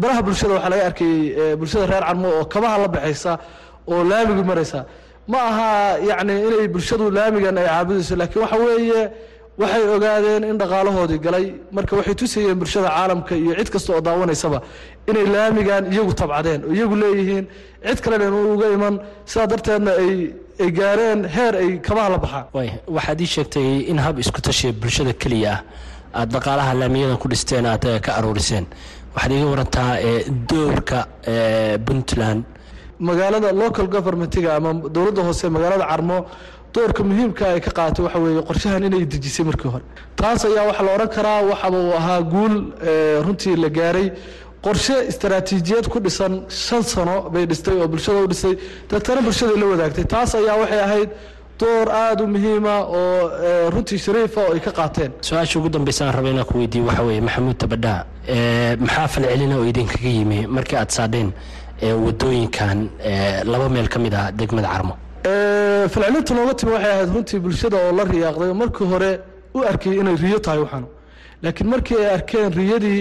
baraha 0.00 0.22
bulshada 0.26 0.52
waxaa 0.54 0.70
laga 0.72 0.84
arkayey 0.90 1.56
bulshada 1.60 1.86
reer 1.90 2.02
carmo 2.08 2.28
oo 2.38 2.44
kabaha 2.52 2.76
la 2.82 2.88
baxaysa 2.94 3.32
oo 3.88 4.04
laamigu 4.10 4.42
maraysa. 4.50 4.80
Ma 5.28 5.38
aha 5.50 5.68
yacni 6.08 6.34
inay 6.46 6.68
bulshadu 6.74 7.04
laamigan 7.16 7.58
ay 7.58 7.66
caabudayso 7.66 8.14
laakiin 8.20 8.42
waxa 8.44 8.56
weeye 8.64 9.02
waxay 9.60 9.84
ogaadeen 9.96 10.42
in 10.50 10.56
dhaqaalahoodii 10.60 11.18
galay. 11.26 11.46
Marka 11.72 11.96
waxay 11.98 12.14
tusayeen 12.20 12.58
bulshada 12.60 12.88
caalamka 12.96 13.34
iyo 13.36 13.52
cid 13.58 13.70
kasta 13.74 13.90
oo 13.94 14.00
daawanaysaba 14.00 14.58
inay 15.10 15.26
laamigan 15.34 15.82
iyagu 15.92 16.12
tabcadeen 16.20 16.60
oo 16.68 16.72
iyagu 16.76 16.96
leeyihiin 17.02 17.44
cid 17.88 17.98
kalena 18.04 18.24
inu 18.28 18.54
uga 18.54 18.66
iman. 18.76 18.94
Sidaa 19.30 19.46
darteedna 19.52 19.92
ay 20.02 20.12
ay 20.60 20.70
gaareen 20.78 21.20
heer 21.36 21.54
ay 21.62 21.70
kabaha 21.86 22.08
la 22.14 22.18
baxaan 22.24 22.44
way 22.56 22.68
waxaad 22.96 23.20
ii 23.20 23.26
sheegtay 23.34 23.68
in 23.90 23.98
hab 23.98 24.18
isku 24.18 24.40
tashiya 24.40 24.72
bulshada 24.72 25.12
keliya 25.22 25.52
ah. 25.54 25.60
Aada 26.20 26.32
dhaqaalaha 26.38 26.72
laamiyada 26.80 27.16
ku 27.22 27.28
dhisteen 27.28 27.66
aad 27.66 27.84
ka 28.04 28.10
aruuriseen. 28.18 28.64
Waxaad 29.14 29.32
iiga 29.32 29.46
warantaa 29.52 29.92
doorka 30.50 30.98
puntland. 31.86 32.44
Magaalada 33.00 33.52
local 33.52 33.86
governmentiga 33.86 34.56
ama 34.56 34.72
dowladda 34.94 35.22
hoose 35.28 35.44
magaalada 35.56 35.84
carmo 35.90 36.18
doorka 36.72 37.02
muhiimka 37.04 37.44
ay 37.52 37.60
ka 37.60 37.70
qaaatay 37.78 38.02
waxa 38.06 38.18
weeye 38.24 38.42
qorshahan 38.48 38.82
inay 38.88 39.04
dejisay 39.12 39.44
markii 39.44 39.68
hore. 39.74 39.84
Taas 40.16 40.44
ayaa 40.48 40.64
waxaa 40.70 40.84
la 40.86 40.92
odhan 40.96 41.08
karaa 41.16 41.42
waxaba 41.50 41.78
uu 41.84 41.92
ahaa 42.00 42.20
guul 42.32 42.54
runtii 43.26 43.56
la 43.64 43.68
gaaray 43.68 44.08
qorshe 44.66 44.96
istaraatiijiyad 45.12 45.86
ku 45.92 45.98
dhisan 46.04 46.34
shan 46.48 46.82
sano 46.92 47.16
bay 47.32 47.44
dhistay 47.50 47.76
oo 47.82 47.88
bulshada 47.92 48.18
u 48.26 48.28
dhisay 48.32 48.54
deetana 48.90 49.20
bulshaday 49.26 49.56
la 49.62 49.66
wadaagtay. 49.72 50.04
Taas 50.14 50.34
ayaa 50.34 50.56
waxay 50.62 50.80
ahayd 50.86 51.10
door 51.60 51.86
aada 52.02 52.22
u 52.24 52.26
muhiima 52.34 52.74
oo 52.98 53.70
runtii 53.72 53.98
shariifa 54.06 54.40
oo 54.46 54.52
ay 54.54 54.60
ka 54.66 54.72
qaateen. 54.78 55.10
Su'aasha 55.28 55.58
ugu 55.58 55.68
dambeysa 55.74 56.02
aan 56.06 56.14
raba 56.16 56.28
inaan 56.34 56.46
ku 56.50 56.58
weydiiye 56.58 56.84
waxa 56.88 57.02
weeye 57.08 57.20
maxamuud 57.28 57.56
tabadhaa 57.62 58.00
maxaa 58.84 59.06
falcelina 59.14 59.54
oo 59.58 59.64
idinkaga 59.70 60.08
yimi 60.18 60.38
markii 60.56 60.76
aad 60.82 60.90
saadheen 60.98 61.30
wadooyinkan 62.04 62.78
laba 63.52 63.68
meel 63.68 63.88
ka 63.88 63.98
mid 63.98 64.14
ah 64.14 64.30
degmada 64.32 64.68
carmo. 64.74 64.94
Falcelinta 65.92 66.34
nooga 66.34 66.54
timi 66.58 66.72
waxay 66.76 66.90
ahayd 66.96 67.10
runtii 67.14 67.38
bulshada 67.44 67.76
oo 67.86 67.92
la 67.98 68.04
riyaaqday. 68.04 68.48
Oo 68.50 68.54
markii 68.62 68.86
hore 68.92 69.10
u 69.54 69.58
arkay 69.70 69.94
inay 70.00 70.16
riyo 70.24 70.38
tahay 70.38 70.58
waxaanu 70.64 70.86
laakiin 71.42 71.68
markii 71.72 71.96
ay 72.02 72.10
arkeen 72.18 72.50
riyadii 72.60 73.00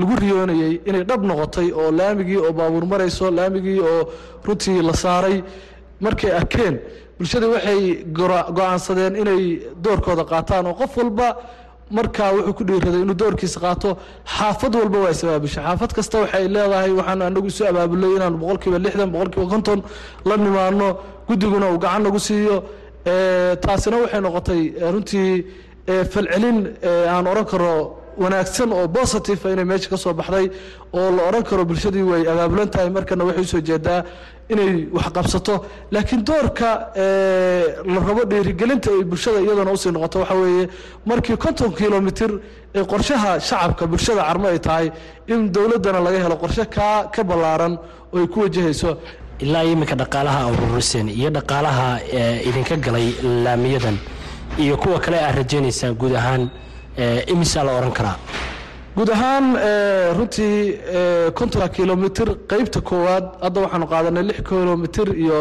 lagu 0.00 0.14
riyoonayey 0.22 0.72
inay 0.88 1.04
dhab 1.10 1.22
noqotay 1.30 1.68
oo 1.80 1.90
laamigii 1.98 2.36
oo 2.46 2.52
baabuur 2.58 2.84
marayso 2.92 3.30
laamigii 3.38 3.80
oo 3.90 4.00
runtii 4.46 4.82
la 4.88 4.94
saaray 5.02 5.36
markay 6.04 6.32
arkeen 6.40 6.74
bulshadii 7.18 7.50
waxay 7.54 7.80
go'aansadeen 8.56 9.14
inay 9.22 9.42
doorkooda 9.84 10.24
qaataan 10.32 10.66
oo 10.70 10.74
qof 10.80 10.92
walba 11.00 11.28
markaa 11.96 12.30
wuxuu 12.36 12.54
ku 12.58 12.64
dhiiraday 12.68 13.00
inuu 13.04 13.14
doorkiisa 13.22 13.58
qaato 13.64 13.90
xaafad 14.36 14.72
walba 14.80 14.98
waa 15.04 15.12
is-abaabushay 15.14 15.62
xaafad 15.66 15.90
kasta 15.96 16.16
waxay 16.22 16.44
leedahay 16.54 16.90
waxaan 16.98 17.22
anagu 17.28 17.46
isu 17.52 17.62
abaabulay 17.70 18.10
inaanu 18.16 18.36
boqolkiiba 18.42 18.78
lixdan 18.84 19.10
boqolkiiba 19.14 19.46
konton 19.52 19.80
la 20.28 20.34
nimaano 20.44 20.88
guddiguna 21.28 21.66
uu 21.72 21.78
gacan 21.84 22.02
nagu 22.06 22.20
siiyo. 22.26 22.56
Taasina 23.64 23.96
waxay 24.02 24.20
noqotay 24.26 24.62
runtii 24.92 25.32
falcelin 26.12 26.58
aan 27.14 27.26
odhan 27.32 27.44
karo 27.52 27.72
wanaagsan 28.22 28.72
oo 28.72 28.88
positive 28.88 29.42
inay 29.52 29.64
meesha 29.70 29.88
ka 29.92 29.96
soo 29.96 30.12
baxday 30.20 30.46
oo 30.92 31.10
la 31.16 31.22
odhan 31.28 31.42
karo 31.50 31.64
bulshadii 31.64 32.02
way 32.10 32.22
abaabulan 32.32 32.68
tahay. 32.70 32.90
Markana 32.96 33.24
waxay 33.28 33.42
u 33.42 33.46
soo 33.52 33.60
jeedaa 33.68 34.02
inay 34.52 34.88
wax 34.96 35.06
qabsato. 35.16 35.54
Laakiin 35.92 36.22
doorka 36.28 36.68
la 37.92 37.98
rabo 38.08 38.22
dhiirigelinta 38.30 38.90
ay 38.90 39.04
bulshada 39.10 39.38
iyadana 39.40 39.70
u 39.72 39.76
sii 39.76 39.90
noqoto 39.96 40.18
waxa 40.22 40.34
weeye 40.34 40.68
markii 41.06 41.36
konton 41.36 41.70
kilomitr 41.78 42.30
ee 42.74 42.84
qorshaha 42.92 43.30
shacabka 43.48 43.84
bulshada 43.86 44.22
carmo 44.28 44.46
ay 44.48 44.58
tahay 44.66 44.86
in 45.32 45.40
dowladdana 45.54 46.00
laga 46.06 46.18
helo 46.24 46.36
qorshe 46.42 46.64
kaa 46.76 47.08
ka 47.14 47.22
ballaaran 47.30 47.74
oo 48.14 48.18
ay 48.22 48.26
ku 48.32 48.40
wajahayso. 48.44 48.90
Ilaa 49.44 49.64
iminka 49.72 49.94
dhaqaalaha 50.00 50.40
ururiseen 50.52 51.08
iyo 51.08 51.30
dhaqaalaha 51.36 51.86
idinka 52.48 52.76
galay 52.86 53.06
laamiyadan 53.44 53.96
iyo 54.64 54.76
kuwa 54.76 54.98
kale 55.00 55.18
aad 55.20 55.36
rajaynaysaan 55.40 55.94
guud 56.00 56.14
ahaan 56.20 56.42
imisaa 57.32 57.64
la 57.64 57.72
odhan 57.78 57.92
karaa? 57.98 58.16
Guud 58.96 59.10
ahaan 59.16 59.46
runtii 60.18 60.78
kontonka 61.38 61.68
kilomitr 61.76 62.28
qeybta 62.50 62.80
koowaad 62.88 63.24
hadda 63.44 63.60
waxaanu 63.64 63.86
qaadanay 63.92 64.22
lix 64.30 64.38
kilomitr 64.48 65.06
iyo 65.24 65.38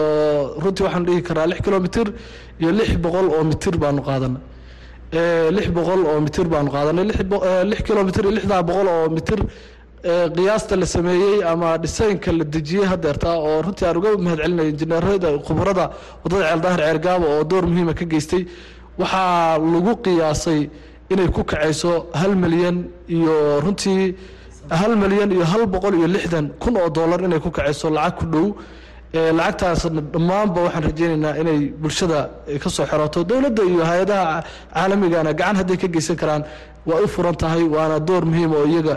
runtii 0.64 0.84
waxaanu 0.86 1.06
dhihi 1.10 1.22
karaa 1.30 1.48
lix 1.52 1.60
kilomitr 1.66 2.08
iyo 2.62 2.72
lix 2.80 2.90
boqol 3.06 3.28
oo 3.38 3.44
mitr 3.52 3.74
baanu 3.84 4.02
qaadanay. 4.10 4.42
Lix 5.56 5.68
boqol 5.78 6.02
oo 6.12 6.20
mitr 6.26 6.46
baanu 6.54 6.70
qaadanay. 6.76 7.06
Lix 7.72 7.80
kilomitr 7.88 8.22
iyo 8.26 8.32
lixdaa 8.38 8.64
boqol 8.70 8.88
oo 8.96 9.10
mitr 9.18 9.40
qiyaasta 10.36 10.76
la 10.82 10.86
sameeyey 10.86 11.38
ama 11.52 11.78
dhisaynka 11.84 12.32
la 12.40 12.44
dejiyey 12.44 12.86
hadeerta 12.92 13.30
oo 13.48 13.62
runtii 13.66 13.86
aan 13.88 13.98
uga 13.98 14.10
mahad 14.26 14.40
celinay 14.44 14.68
injineerada 14.74 15.30
khubarada 15.48 15.86
waddada 16.24 16.44
ceeldaahir 16.50 16.82
ceergaaba 16.86 17.26
oo 17.36 17.44
door 17.44 17.64
muhiima 17.72 17.94
ka 18.00 18.06
geystay 18.06 18.42
waxaa 19.02 19.58
lagu 19.74 19.94
qiyaasay 20.06 20.62
inay 21.12 21.28
ku 21.36 21.42
kacayso 21.44 21.92
hal 22.20 22.34
milyan 22.44 22.78
iyo 23.16 23.36
runtii 23.66 24.16
hal 24.80 24.94
milyan 25.04 25.30
iyo 25.36 25.46
hal 25.52 25.64
boqol 25.74 25.94
iyo 26.00 26.08
lixdan 26.16 26.46
kun 26.62 26.74
oo 26.78 26.90
dollar 26.90 27.20
inay 27.28 27.40
ku 27.40 27.50
kacayso 27.52 27.90
lacag 27.98 28.16
ku 28.20 28.26
dhow. 28.34 28.48
Lacagtaasna 29.40 30.02
dhammaanba 30.14 30.60
waxaan 30.66 30.84
rajaynaynaa 30.90 31.34
inay 31.42 31.60
bulshada 31.82 32.20
ka 32.64 32.70
soo 32.76 32.86
xerato 32.92 33.20
dowladda 33.30 33.64
iyo 33.72 33.84
hay'adaha 33.90 34.44
caalamigana 34.74 35.32
gacan 35.40 35.56
hadday 35.60 35.78
ka 35.78 35.88
geysan 35.88 36.16
karaan. 36.22 36.44
Waa 36.86 37.00
u 37.06 37.08
furan 37.08 37.36
tahay 37.42 37.64
waana 37.76 38.00
door 38.08 38.24
muhiim 38.26 38.52
oo 38.60 38.66
iyaga 38.72 38.96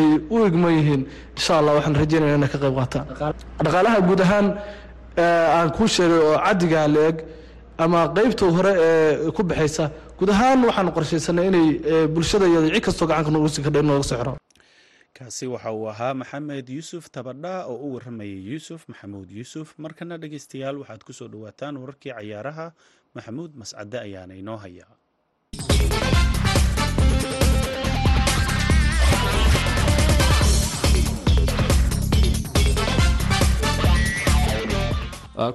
ay 0.00 0.08
u 0.34 0.36
igman 0.48 0.72
yihiin. 0.78 1.02
Insha 1.36 1.52
allah 1.58 1.72
waxaan 1.78 1.94
rajaynayna 2.02 2.36
inay 2.38 2.50
ka 2.54 2.58
qayb 2.64 2.74
qaataan. 2.80 3.06
Dhaqaalaha 3.64 3.98
guud 4.08 4.20
ahaan 4.26 4.46
aan 5.58 5.68
kuu 5.76 5.86
sheegay 5.94 6.18
oo 6.28 6.36
caddigaa 6.46 6.86
la 6.94 7.00
eg 7.10 7.16
ama 7.84 8.00
qeybta 8.16 8.44
hore 8.56 8.72
ee 8.88 9.30
ku 9.36 9.42
baxaysa 9.50 9.84
guud 10.18 10.30
ahaan 10.34 10.60
waxaan 10.68 10.88
qorshaysanay 10.96 11.46
inay 11.50 11.66
bulshada 12.14 12.46
cid 12.74 12.80
kastoo 12.86 13.06
gacanka 13.10 13.30
nooga 13.30 13.48
soo 13.48 13.62
xiro. 14.20 14.34
Kaasi 15.16 15.44
waxa 15.54 15.70
uu 15.78 15.86
ahaa 15.92 16.14
maxamed 16.20 16.66
yuusuf 16.76 17.04
tabadha 17.14 17.54
oo 17.72 17.76
u 17.86 17.88
waramayay 17.94 18.40
yuusuf 18.50 18.80
maxamuud 18.90 19.28
yuusuf. 19.38 19.66
Markana 19.84 20.14
dhegeystayaal 20.22 20.76
waxaad 20.82 21.02
ku 21.08 21.12
soo 21.12 21.28
dhowaataan 21.32 21.74
wararkii 21.82 22.12
cayaaraha 22.16 22.66
maxamuud 23.14 23.50
mascade 23.60 23.96
ayaana 24.06 24.34
inoo 24.42 24.56
haya 24.64 24.86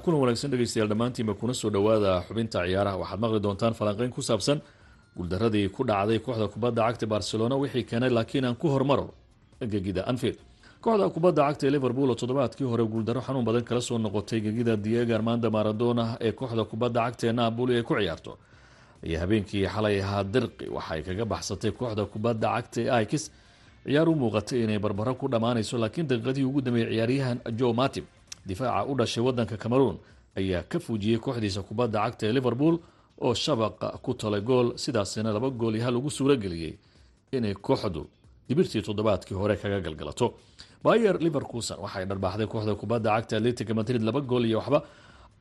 kulan 0.03 0.19
wanaagsan 0.21 0.51
dhegeystayaal 0.51 0.89
dhammaantiinba 0.89 1.33
kuna 1.39 1.53
soo 1.53 1.69
dhowaada 1.69 2.23
xubinta 2.27 2.59
ciyaaraha. 2.65 2.97
Waxaad 3.01 3.19
maqli 3.23 3.39
doontaan 3.45 3.73
falanqeyn 3.79 4.09
ku 4.15 4.21
saabsan 4.21 4.61
guuldaradii 5.17 5.69
ku 5.69 5.83
dhacday 5.83 6.19
kooxda 6.19 6.47
kubadda 6.53 6.81
cagta 6.89 7.05
barcelona 7.07 7.55
wixii 7.55 7.83
keenay 7.89 8.09
laakiin 8.09 8.45
aan 8.45 8.55
ku 8.55 8.67
hormaro 8.73 9.13
gegida 9.61 10.01
anfield. 10.09 10.39
Kooxda 10.81 11.09
kubadda 11.13 11.41
cagta 11.47 11.67
ee 11.67 11.71
liverpool 11.75 12.09
oo 12.09 12.15
toddobaadkii 12.15 12.65
hore 12.65 12.83
guuldaro 12.93 13.21
xanuun 13.21 13.45
badan 13.45 13.63
kala 13.63 13.81
soo 13.81 13.97
noqotay 13.97 14.39
gegida 14.41 14.75
diego 14.75 15.13
armanda 15.15 15.49
maradona 15.49 16.17
ee 16.21 16.31
kooxda 16.31 16.63
kubadda 16.65 16.99
cagta 17.05 17.27
ee 17.27 17.33
naaboli 17.33 17.75
ay 17.77 17.83
ku 17.83 17.93
ciyaarto. 17.93 18.37
Ayaa 19.05 19.21
habeenkii 19.21 19.67
xalay 19.69 20.01
ahaa 20.01 20.23
dirqi 20.23 20.65
waxaay 20.75 21.01
kaga 21.07 21.25
baxsatay 21.25 21.71
kooxda 21.71 22.05
kubadda 22.13 22.47
cagta 22.57 22.79
ee 22.81 23.03
ikis 23.05 23.23
ciyaar 23.85 24.09
u 24.09 24.15
muuqatay 24.21 24.63
inay 24.65 24.79
barbaro 24.81 25.13
ku 25.13 25.25
dhammaanayso 25.29 25.77
laakiin 25.77 26.07
daqiiqadii 26.09 26.43
ugu 26.49 26.61
dambeeyey 26.65 26.89
ciyaaryahan 26.93 27.37
joe 27.59 27.73
matib 27.73 28.05
difaaca 28.47 28.85
u 28.91 28.95
dhashay 28.99 29.23
wadanka 29.27 29.57
cameroon 29.57 29.97
ayaa 30.39 30.63
ka 30.71 30.77
fuujiyey 30.79 31.19
kooxdiisa 31.25 31.61
kubadda 31.67 31.99
cagta 32.05 32.23
ee 32.27 32.33
liverpool 32.37 32.75
oo 33.25 33.33
shabaqa 33.33 33.87
ku 34.03 34.13
talay 34.13 34.41
gool 34.41 34.67
sidaasina 34.83 35.31
laba 35.33 35.49
gool 35.49 35.75
iyo 35.75 35.83
hal 35.85 35.95
ugu 35.95 36.09
suuro 36.17 36.35
geliyey 36.43 36.73
inay 37.31 37.53
kooxdu 37.67 38.01
dibirtii 38.49 38.81
toddobaadkii 38.81 39.35
hore 39.41 39.55
kaga 39.61 39.79
galgalato 39.85 40.27
bayer 40.83 41.15
liverkuson 41.25 41.77
waxay 41.83 42.05
dharbaaxday 42.09 42.47
kooxda 42.53 42.73
kubadda 42.81 43.09
cagta 43.15 43.37
atletica 43.37 43.73
madrid 43.79 44.01
laba 44.07 44.21
gool 44.21 44.45
iyo 44.45 44.57
waxba 44.61 44.79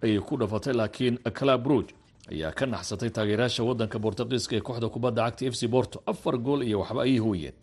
ayay 0.05 0.21
ku 0.29 0.35
dhafatay 0.41 0.73
laakiin 0.81 1.17
club 1.39 1.67
rouge 1.71 1.91
ayaa 2.33 2.53
ka 2.59 2.65
naxsatay 2.67 3.11
taageerayaasha 3.17 3.63
wadanka 3.69 3.99
bortugiiska 4.05 4.57
ee 4.57 4.61
kooxda 4.69 4.89
kubadda 4.95 5.21
cagta 5.27 5.43
f 5.51 5.55
c 5.61 5.69
borto 5.75 5.97
afar 6.13 6.35
gool 6.47 6.61
iyo 6.69 6.77
waxba 6.83 7.01
ayay 7.07 7.19
hooyeen 7.27 7.55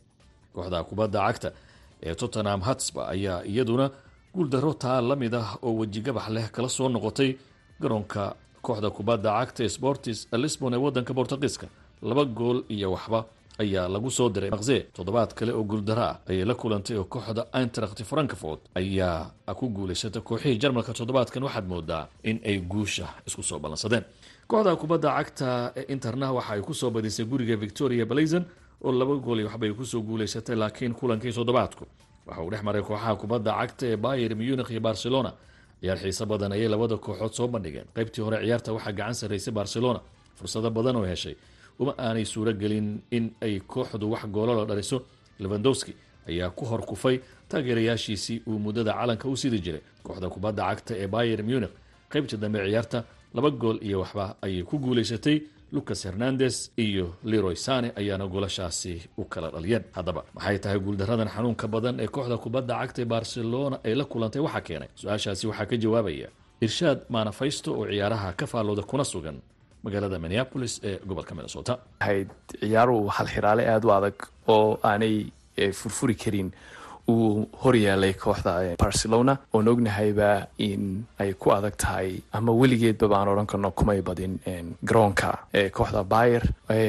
kooxda 0.53 0.83
kubadda 0.89 1.19
cagta 1.27 1.49
ee 2.07 2.13
tottenham 2.21 2.61
hatsba 2.67 3.01
ayaa 3.13 3.37
iyaduna 3.51 3.85
guuldaro 4.35 4.73
taa 4.73 5.01
la 5.01 5.15
mid 5.15 5.33
ah 5.35 5.57
oo 5.61 5.73
wejigabax 5.79 6.29
leh 6.35 6.47
kala 6.55 6.69
soo 6.69 6.89
noqotay 6.89 7.35
garoonka 7.81 8.35
kooxda 8.65 8.89
kubadda 8.97 9.29
cagta 9.39 9.69
sportis 9.75 10.19
lisbon 10.43 10.73
ee 10.73 10.77
wadanka 10.85 11.13
bortugiiska 11.13 11.67
laba 12.09 12.23
gool 12.25 12.63
iyo 12.69 12.91
waxba 12.95 13.19
ayaa 13.59 13.87
lagu 13.87 14.09
soo 14.11 14.29
diray. 14.29 14.49
Maqse 14.49 14.77
toddobaad 14.95 15.33
kale 15.33 15.51
oo 15.53 15.63
guuldaro 15.63 16.01
ah 16.11 16.15
ayay 16.29 16.45
la 16.45 16.55
kulantay 16.55 16.97
oo 16.97 17.03
kooxda 17.13 17.41
eintracht 17.59 17.99
frankfort 18.11 18.61
ayaa 18.75 19.31
ku 19.59 19.65
guulaysatay 19.75 20.21
kooxihii 20.21 20.57
jarmalka 20.61 20.93
toddobaadkan 20.93 21.43
waxaad 21.43 21.67
moodaa 21.67 22.07
in 22.23 22.39
ay 22.45 22.57
guusha 22.71 23.07
isku 23.27 23.43
soo 23.43 23.59
ballansadeen. 23.59 24.03
Kooxda 24.47 24.75
kubadda 24.75 25.09
cagta 25.17 25.47
ee 25.75 25.85
interna 25.93 26.31
waxa 26.37 26.53
ay 26.53 26.61
ku 26.61 26.73
soo 26.73 26.89
badisay 26.95 27.25
guriga 27.25 27.55
victoria 27.65 28.05
blazon 28.05 28.45
oo 28.83 28.91
laba 28.91 29.15
gool 29.25 29.39
iyo 29.39 29.47
waxba 29.49 29.65
ay 29.67 29.73
ku 29.73 29.85
soo 29.85 30.01
guulaysatay 30.01 30.55
laakiin 30.55 30.93
kulankii 30.93 31.33
toddobaadku 31.33 31.83
waxa 32.27 32.41
uu 32.43 32.49
dhex 32.51 32.63
maray 32.63 32.81
kooxaha 32.81 33.15
kubadda 33.21 33.51
cagta 33.59 33.85
ee 33.87 33.97
bayer 33.97 34.35
munich 34.35 34.69
iyo 34.71 34.79
barcelona. 34.81 35.31
Ciyaar 35.81 35.97
xiise 35.97 36.25
badan 36.25 36.51
ayay 36.51 36.67
labada 36.67 36.95
kooxood 36.97 37.33
soo 37.33 37.47
bandhigeen. 37.47 37.85
Qaybtii 37.95 38.21
hore 38.25 38.37
ciyaarta 38.45 38.73
waxaa 38.73 38.91
gacan 38.93 39.13
sarraysay 39.13 39.53
barcelona. 39.53 39.99
Fursado 40.37 40.69
badan 40.69 40.95
oo 40.95 41.05
heshay. 41.05 41.35
Uma 41.79 41.93
aanay 41.97 42.25
suuro 42.25 42.53
gelin 42.53 43.01
in 43.11 43.31
ay 43.41 43.59
kooxdu 43.67 44.05
wax 44.11 44.23
goolala 44.35 44.65
dhaliso. 44.65 44.97
Levandowski 45.39 45.93
ayaa 46.29 46.49
ku 46.49 46.65
hor 46.65 46.81
kufay 46.85 47.19
taageerayaashiisii 47.49 48.41
uu 48.47 48.59
muddada 48.59 48.93
calanka 48.93 49.27
u 49.29 49.35
sidi 49.37 49.59
jiray. 49.59 49.81
Kooxda 50.03 50.29
kubadda 50.29 50.63
cagta 50.69 50.93
ee 50.97 51.07
bayer 51.07 51.43
munich 51.43 51.71
qaybtii 52.11 52.37
dambe 52.37 52.59
ciyaarta 52.67 53.03
laba 53.33 53.49
gool 53.49 53.77
iyo 53.81 53.99
waxba 54.03 54.35
ayay 54.41 54.63
ku 54.63 54.77
guulaysatay 54.79 55.41
lucas 55.75 55.99
hernandes 56.05 56.55
iyo 56.85 57.05
leroy 57.23 57.55
sane 57.55 57.87
ayaana 57.99 58.25
goolashaasi 58.33 58.93
u 59.17 59.23
kala 59.25 59.47
dhaliyeen. 59.55 59.83
Haddaba 59.97 60.21
maxay 60.35 60.57
tahay 60.63 60.79
guuldaradan 60.85 61.29
xanuunka 61.35 61.67
badan 61.73 61.95
ee 62.03 62.07
kooxda 62.15 62.37
kubadda 62.43 62.73
cagta 62.81 63.05
barcelona 63.05 63.75
ay 63.87 63.93
la 63.99 64.05
kulantay? 64.11 64.41
Waxaa 64.47 64.61
keenay. 64.67 64.89
Su'aashaasi 65.01 65.43
waxaa 65.49 65.65
ka 65.71 65.75
jawaabaya 65.83 66.27
irshaad 66.65 66.99
maanafaysto 67.13 67.69
oo 67.79 67.85
ciyaaraha 67.91 68.29
ka 68.39 68.45
faallooda 68.51 68.83
kuna 68.91 69.03
sugan 69.13 69.37
magaalada 69.83 70.17
minneapolis 70.23 70.73
ee 70.83 70.99
gobolka 71.09 71.33
minnesota. 71.37 71.73
Ahayd 72.03 72.29
ciyaaruhu 72.61 73.07
halxiraale 73.17 73.63
aada 73.73 73.87
u 73.87 73.91
adag 73.97 74.17
oo 74.47 74.79
aanay 74.89 75.15
furfuri 75.79 76.15
karin 76.23 76.49
uu 77.09 77.47
horyaalay 77.63 78.13
kooxda 78.13 78.75
barcelona 78.83 79.37
oon 79.53 79.67
ognahayba 79.67 80.47
in 80.57 81.05
ay 81.19 81.33
ku 81.33 81.51
adag 81.51 81.75
tahay 81.77 82.21
ama 82.33 82.51
weligeedba 82.51 83.07
baan 83.13 83.27
odhan 83.33 83.47
karno 83.51 83.71
kumay 83.71 84.01
badin 84.01 84.39
garoonka 84.83 85.31
kooxda 85.77 86.03
bayer. 86.03 86.43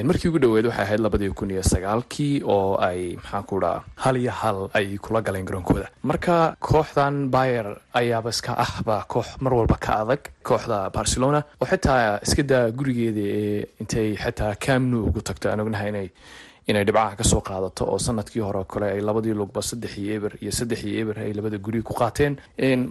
Markii 0.09 0.29
ugu 0.29 0.39
dhoweed 0.39 0.67
waxay 0.67 0.85
ahayd 0.85 1.01
labadii 1.01 1.31
kun 1.39 1.51
iyo 1.51 1.63
sagaalkii 1.63 2.43
oo 2.45 2.77
ay 2.89 3.17
maxaan 3.17 3.45
ku 3.49 3.61
dhaa 3.61 3.83
hal 4.05 4.17
iyo 4.17 4.31
hal 4.41 4.59
ay 4.75 4.99
kula 4.99 5.21
galeen 5.23 5.45
garoonkooda. 5.47 5.89
Marka 6.03 6.57
kooxdan 6.61 7.29
bayer 7.31 7.67
ayaaba 7.95 8.31
iska 8.31 8.53
ahba 8.67 9.05
koox 9.09 9.37
mar 9.41 9.53
walba 9.55 9.77
ka 9.85 9.93
adag 10.03 10.23
kooxda 10.43 10.91
barcelona. 10.91 11.43
Oo 11.61 11.67
xitaa 11.67 12.19
iska 12.27 12.43
daa 12.43 12.71
gurigeeda 12.71 13.21
ee 13.41 13.67
intay 13.81 14.17
xitaa 14.17 14.55
camnu 14.65 15.07
ugu 15.09 15.21
tagto 15.29 15.51
aan 15.51 15.61
ognahay 15.61 15.89
inay 15.93 16.09
inay 16.69 16.85
dhibcaha 16.85 17.17
ka 17.19 17.25
soo 17.25 17.41
qaadato 17.41 17.85
oo 17.91 17.99
sannadkii 17.99 18.41
hore 18.43 18.65
kale 18.69 18.87
ay 18.95 19.01
labadii 19.01 19.35
lugba 19.35 19.63
saddex 19.63 19.99
iyo 19.99 20.15
eber 20.19 20.33
iyo 20.43 20.53
saddex 20.53 20.85
iyo 20.85 21.01
eber 21.03 21.19
ay 21.19 21.33
labada 21.35 21.59
guri 21.59 21.83
ku 21.83 21.95
qaateen. 21.95 22.37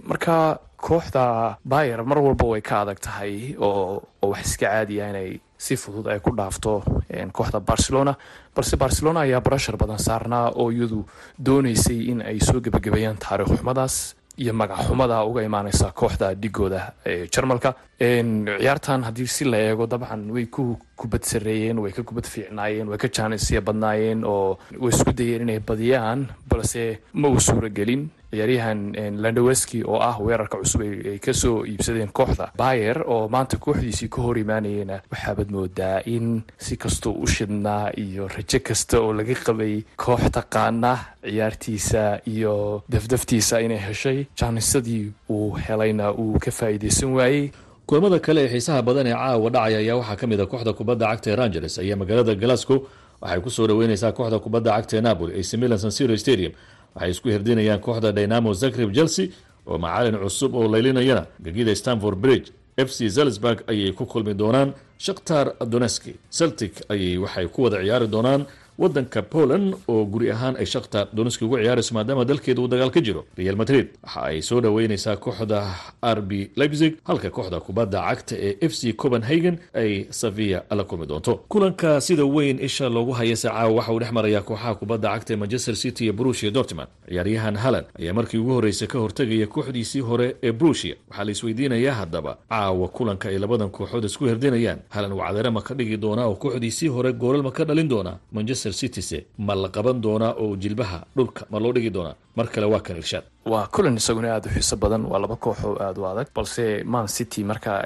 Marka 0.04 0.60
kooxda 0.78 1.58
bayer 1.66 2.04
mar 2.04 2.18
walba 2.20 2.46
way 2.46 2.62
ka 2.62 2.82
adag 2.82 3.00
tahay 3.00 3.56
oo 3.60 4.02
wax 4.22 4.46
iska 4.46 4.66
caadiya 4.68 5.10
inay 5.10 5.40
si 5.58 5.76
fudud 5.78 6.08
ay 6.08 6.20
ku 6.20 6.32
dhaafto 6.36 6.84
kooxda 7.32 7.60
barcelona. 7.60 8.16
Balse 8.56 8.76
barcelona 8.78 9.20
ayaa 9.24 9.40
barashar 9.42 9.78
badan 9.78 10.00
saarnaa 10.00 10.52
oo 10.56 10.72
iyadu 10.72 11.06
dooneysay 11.40 12.10
in 12.12 12.22
ay 12.22 12.40
soo 12.40 12.60
gebagabeeyaan 12.62 13.18
taariikh 13.18 13.56
xumadaas 13.58 14.16
iyo 14.38 14.54
magac 14.54 14.80
xumada 14.88 15.24
uga 15.26 15.42
imaaneysa 15.44 15.92
kooxda 15.92 16.34
dhigooda 16.36 16.94
ee 17.06 17.28
jarmalka. 17.34 17.74
Ciyaartan 18.00 19.04
haddii 19.08 19.28
si 19.28 19.46
la 19.46 19.58
eego 19.58 19.86
dabcan 19.88 20.32
way 20.32 20.46
ku 20.48 20.78
kubad 20.96 21.24
sareeyeen 21.24 21.78
way 21.80 21.92
ka 21.92 22.04
kubad 22.04 22.26
fiicnaayeen 22.26 22.88
way 22.90 22.98
ka 22.98 23.08
jaanisya 23.08 23.62
badnaayeen 23.62 24.24
oo 24.26 24.58
way 24.80 24.90
isku 24.94 25.12
dayeen 25.14 25.42
inay 25.46 25.60
badiyaan 25.60 26.28
balse 26.50 27.00
ma 27.14 27.28
uu 27.30 27.40
suuragelin 27.40 28.10
ciyaaryahan 28.32 28.80
landaweski 29.24 29.84
oo 29.84 30.00
ah 30.10 30.16
weerarka 30.26 30.58
cusub 30.62 30.82
ay 30.82 31.20
ka 31.26 31.34
soo 31.34 31.66
iibsadeen 31.66 32.12
kooxda 32.18 32.52
bayer 32.58 32.98
oo 33.08 33.28
maanta 33.34 33.58
kooxdiisii 33.58 34.10
ka 34.10 34.22
hor 34.22 34.38
imaanayena 34.38 35.02
waxaabad 35.12 35.50
moodaa 35.56 35.98
in 36.06 36.42
si 36.58 36.78
kastoo 36.78 37.14
u 37.24 37.28
shidnaa 37.28 37.92
iyo 37.98 38.28
rajo 38.28 38.60
kasta 38.68 39.00
oo 39.02 39.14
laga 39.14 39.36
qabay 39.46 39.84
koox 40.04 40.24
taqaana 40.38 40.92
ciyaartiisa 41.24 42.20
iyo 42.28 42.84
dafdaftiisa 42.90 43.60
inay 43.62 43.78
heshay. 43.88 44.26
Jaanisadii 44.40 45.12
uu 45.30 45.52
helayna 45.68 46.12
uu 46.14 46.40
ka 46.40 46.52
faa'iideysan 46.52 47.14
waayey. 47.18 47.52
Kulamada 47.88 48.20
kale 48.20 48.42
ee 48.46 48.50
xiisaha 48.54 48.82
badan 48.82 49.08
ee 49.08 49.14
caawa 49.14 49.50
dhacaya 49.50 49.78
ayaa 49.84 49.96
waxaa 50.00 50.16
ka 50.16 50.28
mid 50.28 50.40
a 50.40 50.46
kooxda 50.46 50.74
kubadda 50.74 51.06
cagta 51.12 51.30
ee 51.32 51.36
rangers 51.36 51.80
ayaa 51.80 51.96
magaalada 52.02 52.36
glasgow. 52.36 52.80
Waxay 53.22 53.42
ku 53.42 53.50
soo 53.50 53.68
dhaweyneysaa 53.68 54.12
kooxda 54.12 54.40
kubadda 54.40 54.72
cagta 54.78 54.98
ee 54.98 55.02
napoli 55.02 55.40
ac 55.40 55.52
milan 55.58 55.78
sansiro 55.80 56.18
stadium 56.18 56.54
waxay 56.96 57.12
isku 57.14 57.28
hirdinayaan 57.34 57.80
kooxda 57.86 58.12
dynamo 58.18 58.54
zagreb 58.62 58.92
chelsea 58.98 59.28
oo 59.68 59.78
macalin 59.78 60.16
cusub 60.24 60.52
oo 60.56 60.68
laylinayana 60.74 61.24
gegida 61.46 61.76
stanford 61.76 62.18
bridge 62.24 62.48
f 62.78 62.90
c 62.98 63.10
zalzburg 63.16 63.60
ayay 63.72 63.92
ku 63.98 64.06
kulmi 64.06 64.34
doonaan 64.42 64.70
shakhtar 65.06 65.46
doneski 65.74 66.14
celtic 66.38 66.74
ayay 66.94 67.18
waxay 67.24 67.48
ku 67.54 67.60
wada 67.64 67.78
ciyaari 67.84 68.08
doonaan 68.16 68.42
wadanka 68.78 69.22
poland 69.22 69.76
oo 69.88 70.06
guri 70.06 70.32
ahaan 70.32 70.56
ay 70.58 70.66
shakhtar 70.66 71.08
doneski 71.14 71.46
ugu 71.46 71.58
ciyaarayso 71.58 71.94
maadaama 71.96 72.26
dalkeeda 72.26 72.62
uu 72.62 72.68
dagaal 72.68 72.92
ka 72.92 73.02
jiro 73.02 73.26
real 73.38 73.56
madrid. 73.56 73.88
Waxa 74.04 74.22
ay 74.24 74.42
soo 74.42 74.62
dhaweyneysaa 74.62 75.16
kooxda 75.16 75.60
rb 76.18 76.32
leipzig 76.56 76.94
halka 77.04 77.30
kooxda 77.30 77.60
kubadda 77.60 78.00
cagta 78.10 78.36
ee 78.48 78.58
f 78.62 78.74
c 78.74 78.94
copenhagen 78.94 79.58
ay 79.74 80.06
sevilla 80.10 80.64
la 80.72 80.84
kulmi 80.84 81.06
doonto. 81.06 81.34
Kulanka 81.50 82.02
sida 82.02 82.26
weyn 82.26 82.60
isha 82.60 82.90
loogu 82.90 83.12
hayase 83.12 83.48
caawa 83.50 83.74
waxa 83.76 83.92
uu 83.94 84.00
dhex 84.00 84.12
marayaa 84.12 84.42
kooxaha 84.42 84.76
kubadda 84.76 85.10
cagta 85.14 85.34
ee 85.34 85.38
manchester 85.38 85.76
city 85.76 86.04
iyo 86.04 86.14
brushia 86.14 86.52
dortmund. 86.52 86.88
Ciyaaryahan 87.10 87.56
halland 87.56 87.86
ayaa 88.00 88.14
markii 88.14 88.38
ugu 88.38 88.52
horreysay 88.54 88.88
ka 88.88 89.00
hortegaya 89.00 89.48
kooxdiisii 89.48 90.00
hore 90.02 90.36
ee 90.44 90.52
brushia 90.52 90.96
waxaa 91.10 91.24
la 91.26 91.32
isweydiinayaa 91.32 91.94
haddaba 91.96 92.38
caawa 92.50 92.88
kulanka 92.88 93.30
ay 93.30 93.38
labadan 93.38 93.70
kooxood 93.70 94.04
isku 94.06 94.26
hirdinayaan 94.26 94.80
halan 94.90 95.12
wacdare 95.14 95.50
ma 95.50 95.62
ka 95.62 95.74
dhigi 95.76 95.98
doonaa 95.98 96.26
oo 96.28 96.36
kooxdiisii 96.36 96.88
hore 96.88 97.14
goolal 97.14 97.44
ma 97.44 97.52
ka 97.52 97.64
dhalin 97.66 97.88
doonaa 97.90 98.18
manchester 98.62 98.74
cityse 98.74 99.26
ma 99.40 99.56
la 99.56 99.70
qaban 99.70 100.02
doonaa 100.02 100.34
oo 100.38 100.56
jilbaha 100.56 101.00
dhulka 101.16 101.46
ma 101.52 101.60
loo 101.60 101.74
dhigi 101.74 101.90
doonaa? 101.90 102.16
Mar 102.36 102.48
kale 102.48 102.66
waa 102.66 102.80
kan 102.80 102.98
irshaad 102.98 103.24
waa 103.46 103.68
kulan 103.74 103.98
isaguna 103.98 104.28
aada 104.34 104.50
u 104.50 104.54
xiiso 104.54 104.76
badan 104.78 105.06
waa 105.12 105.20
laba 105.20 105.36
koox 105.36 105.64
oo 105.66 105.76
aada 105.82 106.02
u 106.02 106.06
adag 106.06 106.28
balse 106.36 106.84
man 106.86 107.08
city 107.08 107.44
marka 107.44 107.82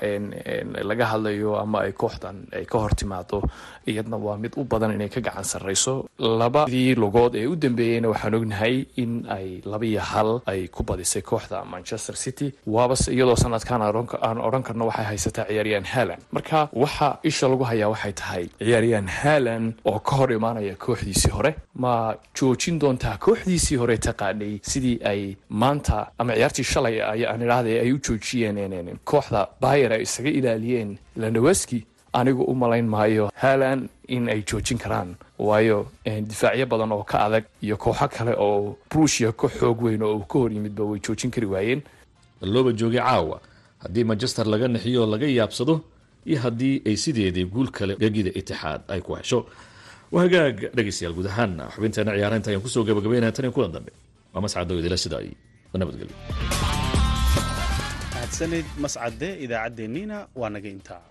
laga 0.89 1.06
hadlayo 1.12 1.56
ama 1.60 1.80
ay 1.88 1.91
kooxdan 1.91 2.38
ay 2.52 2.65
ka 2.65 2.78
hor 2.80 2.91
timaado 2.96 3.39
iyadna 3.88 4.18
waa 4.18 4.38
mid 4.38 4.54
u 4.58 4.63
badan 4.63 4.91
inay 4.96 5.10
ka 5.10 5.22
gacan 5.22 5.44
sarreyso. 5.44 6.10
Labadii 6.20 6.96
lugood 6.96 7.36
ee 7.36 7.48
u 7.48 7.56
dambeeyeyna 7.56 8.10
waxaan 8.10 8.36
ognahay 8.36 8.86
in 8.98 9.26
ay 9.30 9.62
laba 9.65 9.86
iyo 9.86 10.02
hal 10.02 10.41
ay 10.46 10.68
ku 10.68 10.84
badisay 10.84 11.22
kooxda 11.22 11.63
manchester 11.65 12.15
city. 12.15 12.52
Waabase 12.68 13.13
iyadoo 13.15 13.36
sanadkan 13.36 13.82
aan 13.82 14.38
odhan 14.48 14.63
karno 14.63 14.86
waxay 14.89 15.06
haysataa 15.06 15.46
ciyaaryahan 15.48 15.86
halan 15.94 16.20
marka 16.32 16.68
waxa 16.74 17.18
isha 17.24 17.48
lagu 17.48 17.63
hayaa 17.63 17.89
waxay 17.94 18.13
tahay 18.13 18.44
ciyaaryahan 18.60 19.08
halan 19.08 19.74
oo 19.86 20.00
ka 20.00 20.15
hor 20.20 20.32
imaanaya 20.34 20.76
kooxdiisii 20.76 21.32
hore. 21.32 21.56
Ma 21.84 22.15
joojin 22.36 22.80
doontaa 22.82 23.18
kooxdiisii 23.18 23.78
hore 23.78 23.98
taqaanay 23.98 24.60
sidii 24.72 25.00
ay 25.12 25.36
maanta 25.49 26.12
ama 26.19 26.34
ciyaartii 26.34 26.63
shalay 26.63 27.01
aan 27.01 27.41
idhaahda 27.41 27.69
ay 27.84 27.91
u 27.93 27.99
joojiyeen 27.99 28.97
kooxda 29.05 29.47
bayer 29.62 29.91
ay 29.93 30.01
isaga 30.01 30.29
ilaaliyeen 30.29 30.97
landaweski 31.17 31.86
anigu 32.13 32.43
u 32.43 32.55
malayn 32.55 32.88
maayo 32.88 33.29
halan 33.36 33.89
in 34.08 34.29
ay 34.29 34.41
joojin 34.43 34.77
karaan. 34.77 35.15
Waayo 35.39 35.88
difaacyo 36.05 36.65
badan 36.65 36.91
oo 36.91 37.03
ka 37.03 37.17
adag 37.25 37.43
iyo 37.62 37.75
kooxo 37.77 38.08
kale 38.08 38.34
oo 38.38 38.77
brushia 38.89 39.31
ka 39.31 39.47
xoog 39.47 39.81
weyn 39.84 40.01
oo 40.03 40.19
ka 40.19 40.39
hor 40.39 40.51
yimidba 40.51 40.84
way 40.84 40.99
joojin 40.99 41.31
kari 41.31 41.45
waayeen. 41.47 41.81
Looba 42.41 42.71
joogay 42.71 42.99
caawa. 42.99 43.39
Haddii 43.84 44.03
manchester 44.03 44.45
laga 44.47 44.67
nixiyo 44.67 45.05
laga 45.05 45.27
yaabsado 45.27 45.81
iyo 46.25 46.39
haddii 46.39 46.81
ay 46.88 46.95
sideedii 46.97 47.45
guul 47.45 47.67
kale 47.71 47.95
gegida 47.95 48.31
itixaad 48.39 48.81
ay 48.88 49.01
ku 49.01 49.15
hesho. 49.15 49.45
Waa 50.12 50.21
hagaag 50.23 50.71
dhegeystayaal 50.75 51.13
guud 51.15 51.27
ahaan. 51.27 51.60
Xubinteena 51.75 52.12
ciyaaraynta 52.15 52.49
ayaan 52.49 52.62
ku 52.63 52.69
soo 52.69 52.84
gabagabeynaya 52.88 53.31
tan 53.31 53.45
iyo 53.45 53.51
kulan 53.51 53.71
dambe 53.75 53.91
mascado 54.45 54.74
idila 54.82 54.98
sida 55.04 55.17
ay 55.24 55.30
nabadgelyo 55.82 56.15
mahadsanid 58.13 58.65
mascade 58.84 59.30
idaacaddeenniina 59.45 60.17
waa 60.39 60.50
naga 60.56 60.69
intaa 60.76 61.04